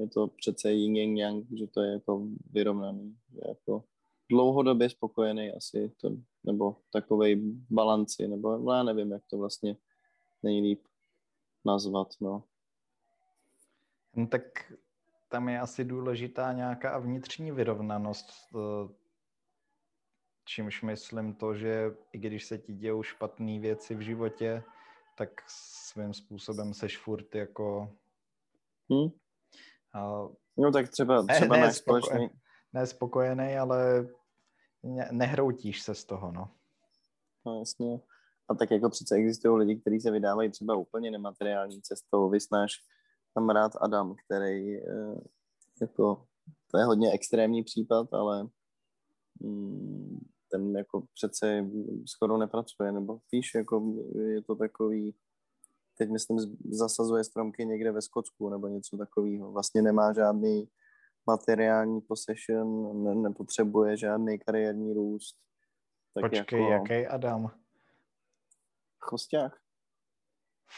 [0.00, 3.84] je to přece yin yang yang, že to je jako vyrovnaný, že jako
[4.30, 9.76] dlouhodobě spokojený asi, to, nebo takovej balanci, nebo já nevím, jak to vlastně
[10.42, 10.87] nejlíp
[11.64, 12.44] nazvat, no.
[14.16, 14.72] No tak
[15.28, 18.26] tam je asi důležitá nějaká vnitřní vyrovnanost,
[20.44, 24.62] čímž myslím to, že i když se ti dějou špatné věci v životě,
[25.16, 27.92] tak svým způsobem seš furt jako...
[28.90, 29.08] Hmm.
[29.94, 30.28] A...
[30.58, 32.30] No tak třeba, třeba ne, ne, společný...
[32.72, 34.08] Nespokojený, ale
[34.82, 36.50] ne, nehroutíš se z toho, no.
[37.46, 38.00] No jasně.
[38.48, 42.30] A tak jako přece existují lidi, kteří se vydávají třeba úplně nemateriální cestou.
[42.30, 42.72] Vysnáš
[43.34, 45.20] kamarád Adam, který eh,
[45.80, 46.24] jako,
[46.70, 48.48] to je hodně extrémní případ, ale
[49.40, 50.18] mm,
[50.50, 51.66] ten jako přece
[52.06, 55.14] skoro nepracuje, nebo víš, jako je to takový,
[55.98, 56.38] teď myslím,
[56.70, 59.52] zasazuje stromky někde ve Skotsku nebo něco takového.
[59.52, 60.68] Vlastně nemá žádný
[61.26, 65.36] materiální possession, ne, nepotřebuje žádný kariérní růst.
[66.14, 66.72] Tak Počkej, jako...
[66.72, 67.50] jaký Adam?
[69.10, 69.52] Chosták.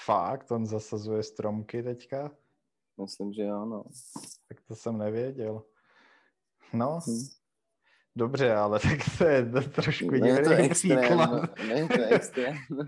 [0.04, 0.50] Fakt?
[0.50, 2.30] On zasazuje stromky teďka?
[3.00, 3.84] Myslím, že jo, no.
[4.48, 5.62] Tak to jsem nevěděl.
[6.72, 7.18] No, hmm.
[8.16, 12.84] dobře, ale tak to je trošku divný to extrém, no, ne, to extrém, no,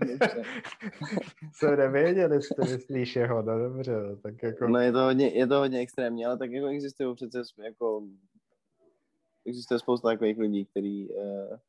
[1.53, 4.67] Jsem nevěděl, jestli to myslíš jeho, no dobře, no, tak jako...
[4.67, 8.03] No je to hodně, je to hodně extrémní, ale tak jako existují přece jako
[9.45, 11.59] existuje spousta takových lidí, kteří eh,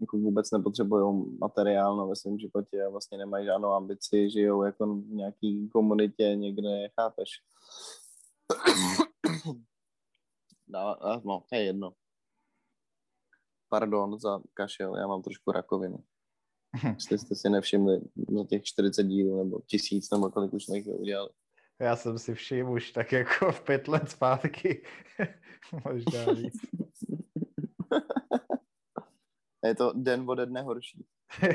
[0.00, 5.08] jako vůbec nepotřebují materiálno ve svém životě a vlastně nemají žádnou ambici, žijou jako v
[5.08, 7.30] nějaký komunitě někde, chápeš?
[10.68, 11.92] No, no, je jedno.
[13.68, 15.98] Pardon za kašel, já mám trošku rakovinu.
[16.94, 20.86] Jestli jste si nevšimli za těch 40 dílů nebo tisíc nebo kolik už jsme jich
[20.86, 21.30] udělali.
[21.80, 24.82] Já jsem si všiml už tak jako v pět let zpátky.
[25.84, 26.54] Možná víc.
[29.64, 31.06] je to den ode dne horší.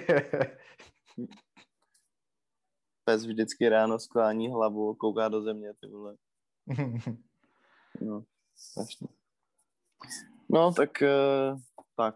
[3.05, 6.15] Pes vždycky ráno sklání hlavu, kouká do země, ty vole.
[8.01, 8.23] No,
[8.55, 9.07] strašně.
[10.49, 11.59] No, tak, uh,
[11.95, 12.15] tak,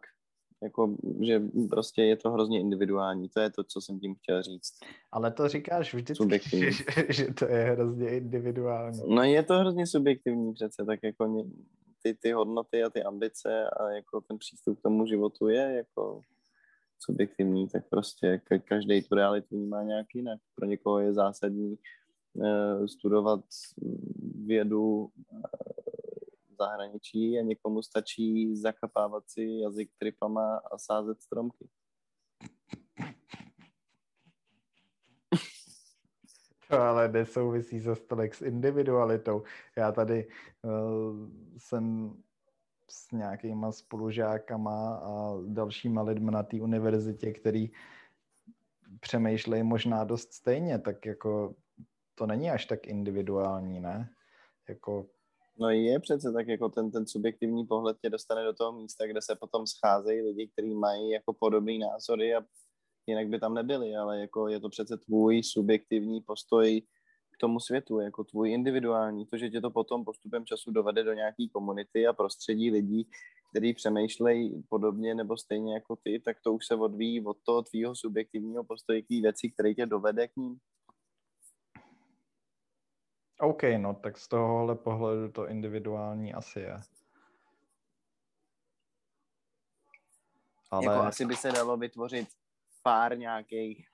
[0.63, 4.73] jako, že prostě je to hrozně individuální, to je to, co jsem tím chtěl říct.
[5.11, 9.15] Ale to říkáš vždycky, že, že to je hrozně individuální.
[9.15, 11.45] No je to hrozně subjektivní přece, tak jako
[12.05, 16.21] ty, ty hodnoty a ty ambice a jako ten přístup k tomu životu je jako
[16.99, 20.39] subjektivní, tak prostě každý tu realitu vnímá nějak jinak.
[20.55, 21.77] Pro někoho je zásadní
[22.33, 23.39] uh, studovat
[24.45, 25.41] vědu uh,
[26.49, 31.69] v zahraničí a někomu stačí zakapávat si jazyk tripama a sázet stromky.
[36.69, 39.43] To ale nesouvisí za stolek s individualitou.
[39.77, 40.27] Já tady
[40.61, 42.15] uh, jsem
[42.89, 47.71] s nějakýma spolužákama a dalšíma lidmi na té univerzitě, který
[48.99, 51.55] přemýšlejí možná dost stejně, tak jako
[52.15, 54.09] to není až tak individuální, ne?
[54.69, 55.05] Jako...
[55.59, 59.21] No je přece tak jako ten, ten subjektivní pohled tě dostane do toho místa, kde
[59.21, 62.41] se potom scházejí lidi, kteří mají jako podobné názory a
[63.07, 66.81] jinak by tam nebyli, ale jako je to přece tvůj subjektivní postoj
[67.31, 71.13] k tomu světu, jako tvůj individuální, to, že tě to potom postupem času dovede do
[71.13, 73.09] nějaký komunity a prostředí lidí,
[73.49, 77.95] který přemýšlejí podobně nebo stejně jako ty, tak to už se odvíjí od toho tvýho
[77.95, 80.59] subjektivního postoje k té věci, který tě dovede k ním.
[83.39, 86.81] OK, no tak z tohohle pohledu to individuální asi je.
[90.71, 90.85] Ale...
[90.85, 92.27] Jako asi by se dalo vytvořit
[92.85, 93.87] pár nějakých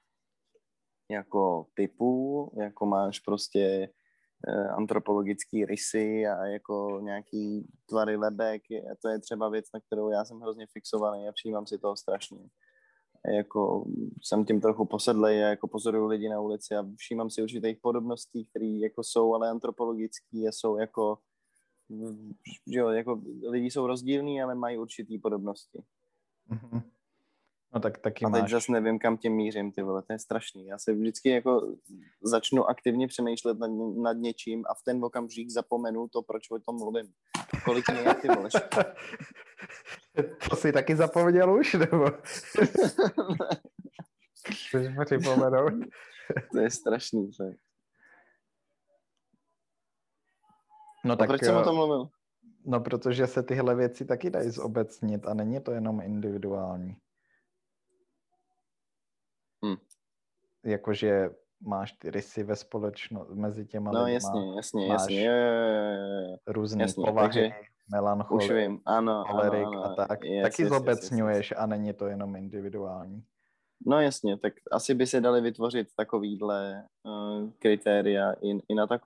[1.12, 3.89] jako typů, jako máš prostě
[4.48, 8.62] eh, antropologický rysy a jako nějaký tvary lebek,
[9.02, 12.39] to je třeba věc, na kterou já jsem hrozně fixovaný a přijímám si toho strašně.
[13.36, 13.86] Jako
[14.24, 18.46] jsem tím trochu posedlej a jako pozoruju lidi na ulici a všímám si určitých podobností,
[18.46, 21.18] které jako jsou ale antropologický a jsou jako,
[22.74, 25.84] že jo, jako lidi jsou rozdílní, ale mají určitý podobnosti.
[26.50, 26.82] Mm-hmm.
[27.74, 28.51] No tak taky A teď máš.
[28.51, 30.65] zase nevím, kam tím mířím, ty vole, to je strašný.
[30.65, 31.76] Já se vždycky jako
[32.24, 36.76] začnu aktivně přemýšlet nad, nad něčím a v ten okamžik zapomenu to, proč o tom
[36.76, 37.13] mluvím.
[37.65, 38.49] Kolik mě je, ty vole.
[40.49, 42.05] to jsi taky zapomněl už, nebo?
[44.47, 45.74] Chceš připomenout?
[46.51, 47.55] to je strašný, tak.
[51.05, 52.09] No tak, a proč jsem o tom mluvil?
[52.65, 56.97] No, protože se tyhle věci taky dají zobecnit a není to jenom individuální.
[59.66, 59.78] Hmm.
[60.64, 61.30] Jakože
[61.62, 65.41] máš ty rysy ve společnosti mezi těma No lidma, jasně, jasně, máš jasně, jo, jo,
[65.41, 66.38] jo, jo.
[66.47, 67.51] různý jasně, povahy, takže
[67.91, 69.84] melancholie, Už vím, ano, ano, cholerik ano.
[69.86, 70.24] a tak.
[70.24, 71.59] Yes, Taky yes, zobecňuješ yes, yes.
[71.59, 73.24] a není to jenom individuální.
[73.86, 79.01] No jasně, tak asi by se dali vytvořit takovýhle uh, kritéria i, i na, tak,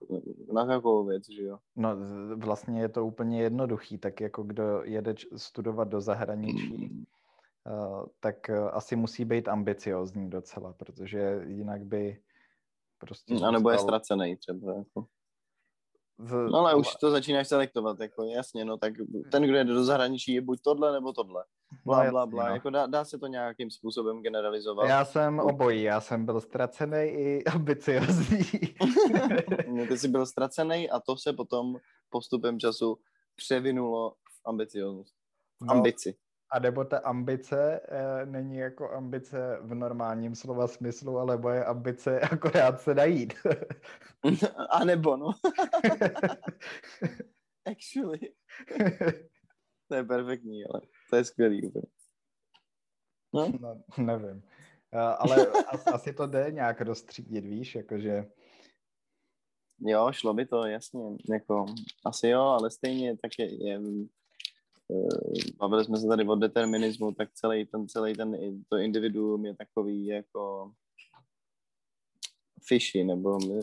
[0.53, 1.57] na takovou věc, že jo?
[1.75, 1.89] No
[2.35, 7.03] vlastně je to úplně jednoduchý, tak jako kdo jede studovat do zahraničí, uh,
[8.19, 12.21] tak uh, asi musí být ambiciozní docela, protože jinak by
[12.99, 15.05] prostě A nebo je ztracený třeba, jako.
[16.17, 18.93] v- No ale už to začínáš selektovat, jako jasně, no tak
[19.31, 21.43] ten, kdo jede do zahraničí, je buď tohle, nebo tohle.
[21.85, 22.53] Bla, No, bla, jasně, bla, no.
[22.53, 24.89] jako dá, dá se to nějakým způsobem generalizovat.
[24.89, 28.39] Já jsem obojí, já jsem byl ztracený i ambiciozní.
[29.67, 31.77] No, Ty jsi byl ztracený a to se potom
[32.09, 32.97] postupem času
[33.35, 35.15] převinulo v ambicioznost.
[35.61, 36.17] V No, ambici.
[36.51, 42.19] A nebo ta ambice eh, není jako ambice v normálním slova smyslu, ale moje ambice
[42.31, 43.33] akorát se najít.
[44.69, 45.31] a nebo, no.
[47.65, 48.19] Actually.
[49.87, 51.87] To je perfektní, ale to je skvělý úplně.
[53.33, 54.43] No, no, nevím.
[54.93, 58.25] Eh, ale as, asi to jde nějak rozstřídit, víš, jakože
[59.79, 61.01] jo, šlo by to, jasně.
[61.29, 61.65] Jako,
[62.05, 63.79] asi jo, ale stejně tak je, je
[65.59, 68.37] bavili jsme se tady o determinismu, tak celý ten, celý ten,
[68.69, 70.71] to individuum je takový jako
[72.67, 73.59] fishy, nebo eh,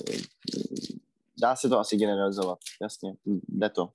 [1.40, 3.14] dá se to asi generalizovat, jasně,
[3.48, 3.90] jde to,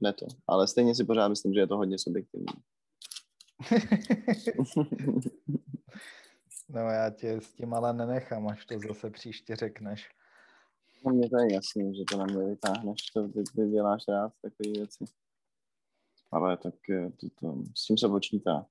[0.00, 2.46] jde to, ale stejně si pořád myslím, že je to hodně subjektivní.
[6.68, 10.08] no já tě s tím ale nenechám, až to zase příště řekneš.
[11.06, 14.32] No mně to je jasný, že to na mě vytáhneš, to ty, ty děláš rád
[14.42, 15.04] takové věci.
[16.32, 16.74] Ale tak
[17.20, 18.66] to, to, s tím se počítá.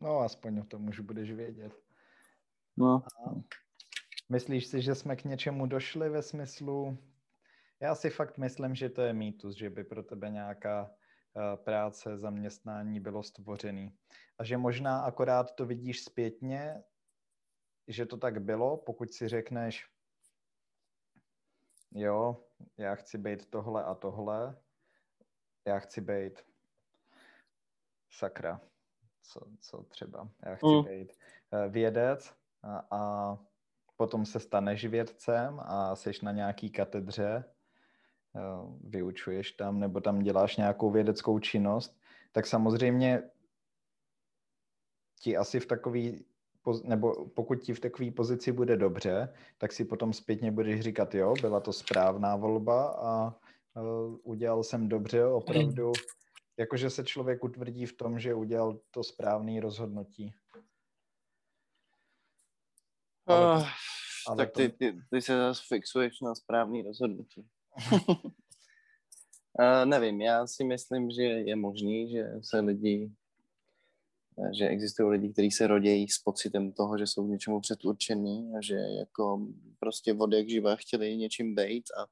[0.00, 1.72] No aspoň o tom už budeš vědět.
[2.76, 3.02] No,
[4.30, 6.98] Myslíš si, že jsme k něčemu došli ve smyslu?
[7.80, 12.18] Já si fakt myslím, že to je mýtus, že by pro tebe nějaká eh, práce,
[12.18, 13.98] zaměstnání bylo stvořený.
[14.38, 16.84] A že možná akorát to vidíš zpětně,
[17.86, 19.86] že to tak bylo, pokud si řekneš,
[21.94, 22.44] jo,
[22.76, 24.60] já chci být tohle a tohle,
[25.66, 26.47] já chci být
[28.10, 28.60] sakra,
[29.22, 30.84] co, co třeba, já chci Mm.
[30.84, 31.12] být
[31.52, 33.38] eh, vědec a, a
[33.96, 37.44] potom se staneš vědcem a seš na nějaký katedře,
[38.36, 38.40] eh,
[38.80, 42.00] vyučuješ tam nebo tam děláš nějakou vědeckou činnost,
[42.32, 43.22] tak samozřejmě
[45.20, 46.24] ti asi v takový,
[46.84, 51.34] nebo pokud ti v takové pozici bude dobře, tak si potom zpětně budeš říkat, jo,
[51.40, 53.34] byla to správná volba a
[53.80, 55.92] uh, udělal jsem dobře, opravdu,
[56.58, 60.34] jakože se člověk utvrdí v tom, že udělal to správné rozhodnutí.
[63.26, 63.68] Ale Ah,
[64.26, 67.48] ale tak to- ty, ty, ty se zase fixuješ na správný rozhodnutí.
[67.92, 73.12] uh, nevím, já si myslím, že je možný, že se lidi,
[74.58, 78.60] že existují lidi, kteří se rodějí s pocitem toho, že jsou k něčemu předurčený a
[78.62, 79.46] že jako
[79.80, 82.06] prostě od jak živa chtěli něčím být a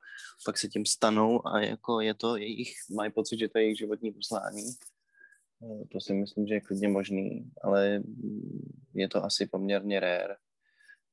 [0.45, 3.79] pak se tím stanou a jako je to jejich, mají pocit, že to je jejich
[3.79, 4.63] životní poslání.
[5.63, 8.03] Eh, To si myslím, že je klidně možný, ale
[8.95, 10.37] je to asi poměrně rare.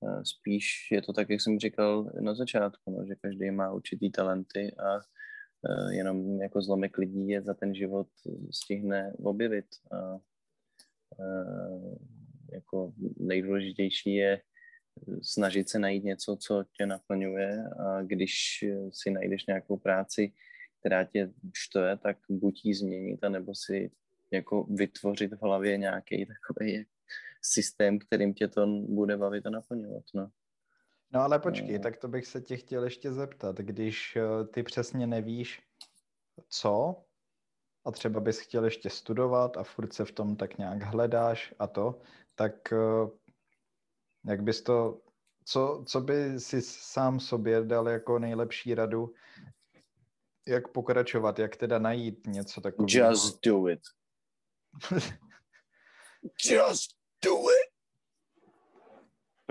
[0.08, 4.12] Eh, Spíš je to tak, jak jsem říkal na začátku, no, že každý má určitý
[4.12, 8.08] talenty a eh, jenom jako zlomek lidí je za ten život
[8.52, 9.66] stihne objevit.
[9.92, 10.20] A
[12.54, 14.42] jako nejdůležitější je
[15.22, 20.34] snažit se najít něco, co tě naplňuje a když si najdeš nějakou práci,
[20.80, 23.92] která tě štve, tak buď ji změnit, anebo si
[24.32, 26.86] jako vytvořit v hlavě nějaký takový
[27.42, 30.04] systém, kterým tě to bude bavit a naplňovat.
[30.14, 30.30] No.
[31.12, 31.80] No ale počkej, No.
[31.80, 35.62] tak to bych se tě chtěl ještě zeptat, když eh, ty přesně nevíš,
[36.50, 37.03] co,
[37.86, 41.68] a třeba bys chtěl ještě studovat a furt se v tom tak nějak hledáš a
[41.68, 42.02] to,
[42.36, 43.10] tak eh,
[44.26, 45.02] jak bys to,
[45.46, 49.14] co, co by si sám sobě dal jako nejlepší radu,
[50.48, 53.10] jak pokračovat, jak teda najít něco takového?
[53.10, 53.82] Just do it.
[56.50, 56.92] Just
[57.24, 57.73] do it.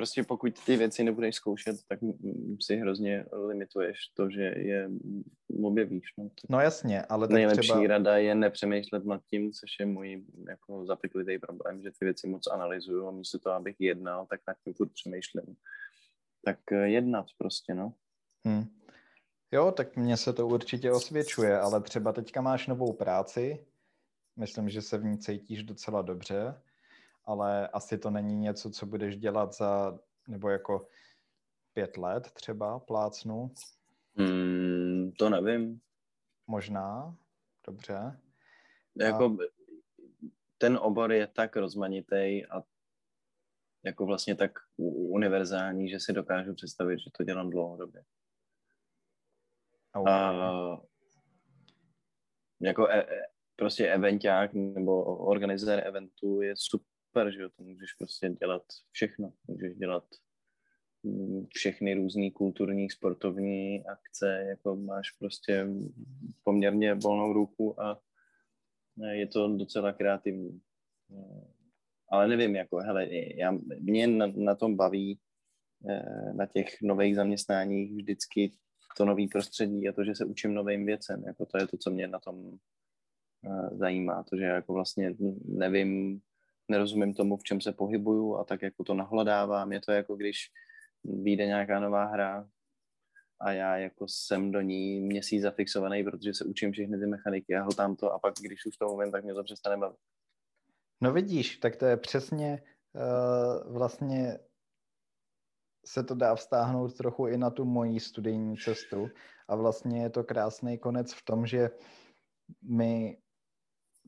[0.03, 1.99] Prostě pokud ty věci nebudeš zkoušet, tak
[2.61, 4.91] si hrozně limituješ to, že je
[5.63, 6.05] objevíš.
[6.19, 6.31] No.
[6.49, 7.87] No jasně, ale tak Nejlepší třeba...
[7.87, 12.47] rada je nepřemýšlet nad tím, což je můj jako zapeklitý problém, že ty věci moc
[12.47, 15.57] analyzuju a místo toho, abych jednal, tak nad tím furt přemýšlím.
[16.45, 17.95] Tak eh, jednat prostě, no.
[18.49, 18.65] Hm.
[19.53, 23.67] Jo, tak mně se to určitě osvědčuje, ale třeba teďka máš novou práci,
[24.37, 26.55] myslím, že se v ní cítíš docela dobře
[27.25, 29.99] ale asi to není něco, co budeš dělat za,
[30.29, 30.89] nebo jako
[31.73, 33.51] pět let třeba, plácnu.
[34.17, 35.81] Hmm, to nevím.
[36.47, 37.17] Možná,
[37.67, 38.21] dobře.
[39.01, 39.37] Jako a...
[40.59, 42.63] ten obor je tak rozmanitý a
[43.85, 48.05] jako vlastně tak univerzální, že si dokážu představit, že to dělám dlouhodobě.
[49.95, 50.13] Okay.
[50.13, 50.81] A
[52.61, 56.92] jako e, e, prostě eventák nebo organizér eventu je super,
[57.31, 59.33] že jo, to můžeš prostě dělat všechno.
[59.49, 60.05] Můžeš dělat
[61.03, 65.67] mm, všechny různé kulturní, sportovní akce, jako máš prostě
[66.45, 68.01] poměrně volnou ruku a
[69.13, 70.61] je to docela kreativní.
[72.09, 75.21] Ale nevím, jako, hele, já, mě na, na tom baví
[75.89, 78.53] eh, na těch nových zaměstnáních vždycky
[78.97, 81.25] to nový prostředí a to, že se učím novým věcem.
[81.27, 82.59] Jako to je to, co mě na tom
[83.73, 84.23] zajímá.
[84.23, 86.21] To, že jako vlastně nevím,
[86.69, 89.73] nerozumím tomu, v čem se pohybuju a tak jako to nahledávám.
[89.73, 90.39] Je to jako když
[91.05, 92.49] vyjde nějaká nová hra
[93.41, 97.63] a já jako jsem do ní měsíc zafixovaný, protože se učím všechny ty mechaniky a
[97.63, 99.99] hltám to a pak, když už to umím, tak mě to přestane bavit.
[101.01, 102.63] No vidíš, tak to je přesně
[102.95, 104.39] uh, vlastně
[105.87, 109.09] se to dá vztáhnout trochu i na tu moji studijní cestu
[109.49, 111.71] a vlastně je to krásný konec v tom, že
[112.63, 113.19] my,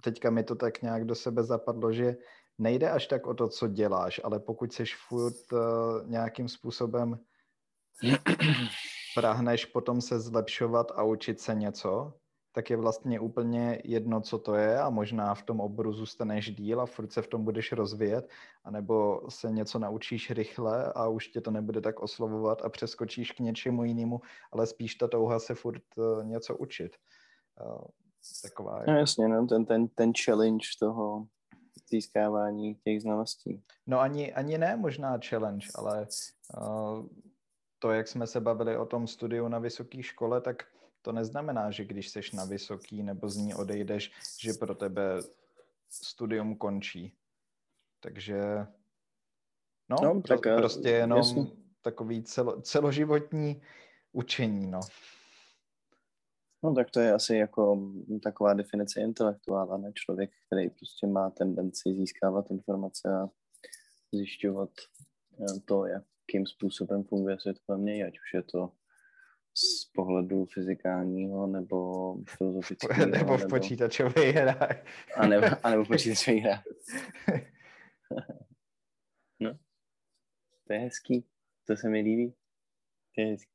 [0.00, 2.16] teďka mi to tak nějak do sebe zapadlo, že
[2.58, 5.58] nejde až tak o to, co děláš, ale pokud jsi furt uh,
[6.06, 7.18] nějakým způsobem
[9.14, 12.12] prahneš potom se zlepšovat a učit se něco,
[12.54, 16.80] tak je vlastně úplně jedno, co to je a možná v tom oboru zůstaneš díl
[16.80, 18.28] a furt se v tom budeš rozvíjet,
[18.64, 23.40] anebo se něco naučíš rychle a už tě to nebude tak oslovovat a přeskočíš k
[23.40, 24.20] něčemu jinému,
[24.52, 26.96] ale spíš ta touha se furt uh, něco učit.
[27.66, 27.84] Uh,
[28.42, 28.84] taková je.
[28.92, 31.26] No jasně, no, ten, ten, ten challenge toho
[31.90, 33.62] získávání těch znalostí.
[33.86, 36.06] No ani, ani ne možná challenge, ale
[36.60, 37.06] uh,
[37.78, 40.62] to, jak jsme se bavili o tom studiu na vysoké škole, tak
[41.02, 45.22] to neznamená, že když seš na vysoký nebo z ní odejdeš, že pro tebe
[45.90, 47.16] studium končí.
[48.00, 48.66] Takže
[49.88, 51.64] no, no tak pro, prostě jenom jasný.
[51.82, 53.62] takový celo, celoživotní
[54.12, 54.80] učení, no.
[56.64, 57.92] No tak to je asi jako
[58.22, 63.28] taková definice intelektuála, ne člověk, který prostě má tendenci získávat informace a
[64.12, 64.70] zjišťovat
[65.40, 68.72] eh, to, jakým způsobem funguje svět kolem něj, ať už je to
[69.56, 73.06] z pohledu fyzikálního nebo filozofického.
[73.10, 74.84] Nebo v počítačové hrách.
[75.16, 76.64] A nebo, a nebo v počítačové hrách.
[79.40, 79.58] no,
[80.66, 81.26] to je hezký.
[81.66, 82.34] To se mi líbí.
[83.14, 83.52] To je hezký.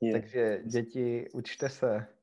[0.00, 0.12] Je.
[0.12, 2.17] Takže děti, učte se.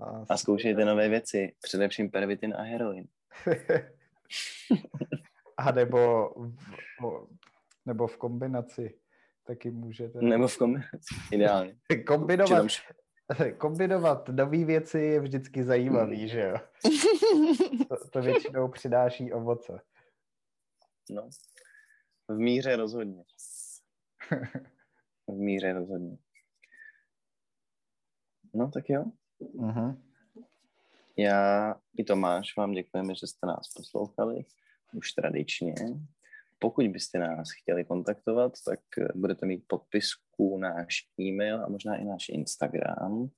[0.00, 1.54] A, a zkoušejte nové věci.
[1.62, 3.08] Především pervitin a heroin.
[5.56, 6.30] a nebo
[7.00, 7.26] v,
[7.86, 8.98] nebo v kombinaci
[9.46, 10.18] taky můžete.
[10.22, 11.76] Nebo v kombinaci, ideálně.
[12.06, 12.66] kombinovat,
[13.58, 16.56] kombinovat nové věci je vždycky zajímavý, že jo?
[17.88, 19.80] To, to většinou přidáší ovoce.
[21.10, 21.28] No,
[22.28, 23.24] v míře rozhodně.
[25.26, 26.18] V míře rozhodně.
[28.54, 29.04] No, tak jo.
[29.40, 29.96] Uh-huh.
[31.16, 34.44] Já i Tomáš vám děkujeme, že jste nás poslouchali
[34.94, 35.74] už tradičně.
[36.58, 42.04] Pokud byste nás chtěli kontaktovat, tak eh, budete mít podpisku náš e-mail a možná i
[42.04, 43.30] náš Instagram.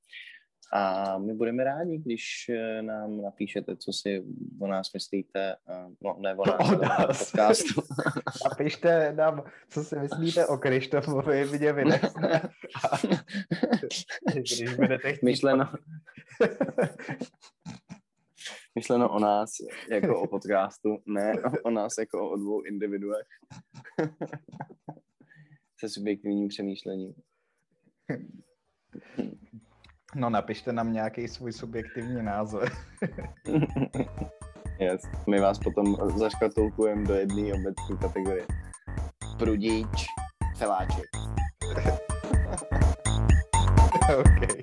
[0.73, 4.25] A my budeme rádi, když eh, nám napíšete, co si
[4.61, 7.31] o nás myslíte, eh, no ne o nás, o nás.
[7.31, 7.83] podcastu.
[8.51, 12.51] Napište nám, co si myslíte o Krištofovi, mě vynesne.
[14.35, 15.23] Když budete chtít...
[15.27, 15.73] Myšleno
[18.75, 19.51] myšleno o nás
[19.91, 21.33] jako o podcastu, ne
[21.65, 23.27] o nás jako o dvou individuech
[25.83, 27.15] se subjektivním přemýšlením.
[30.15, 32.69] No napište nám nějaký svůj subjektivní názor.
[34.79, 35.03] yes.
[35.27, 38.47] My vás potom zaškatulkujeme do jedné obecné kategorie.
[39.39, 40.07] Prudíč,
[40.59, 41.07] feláček.
[44.19, 44.62] okay.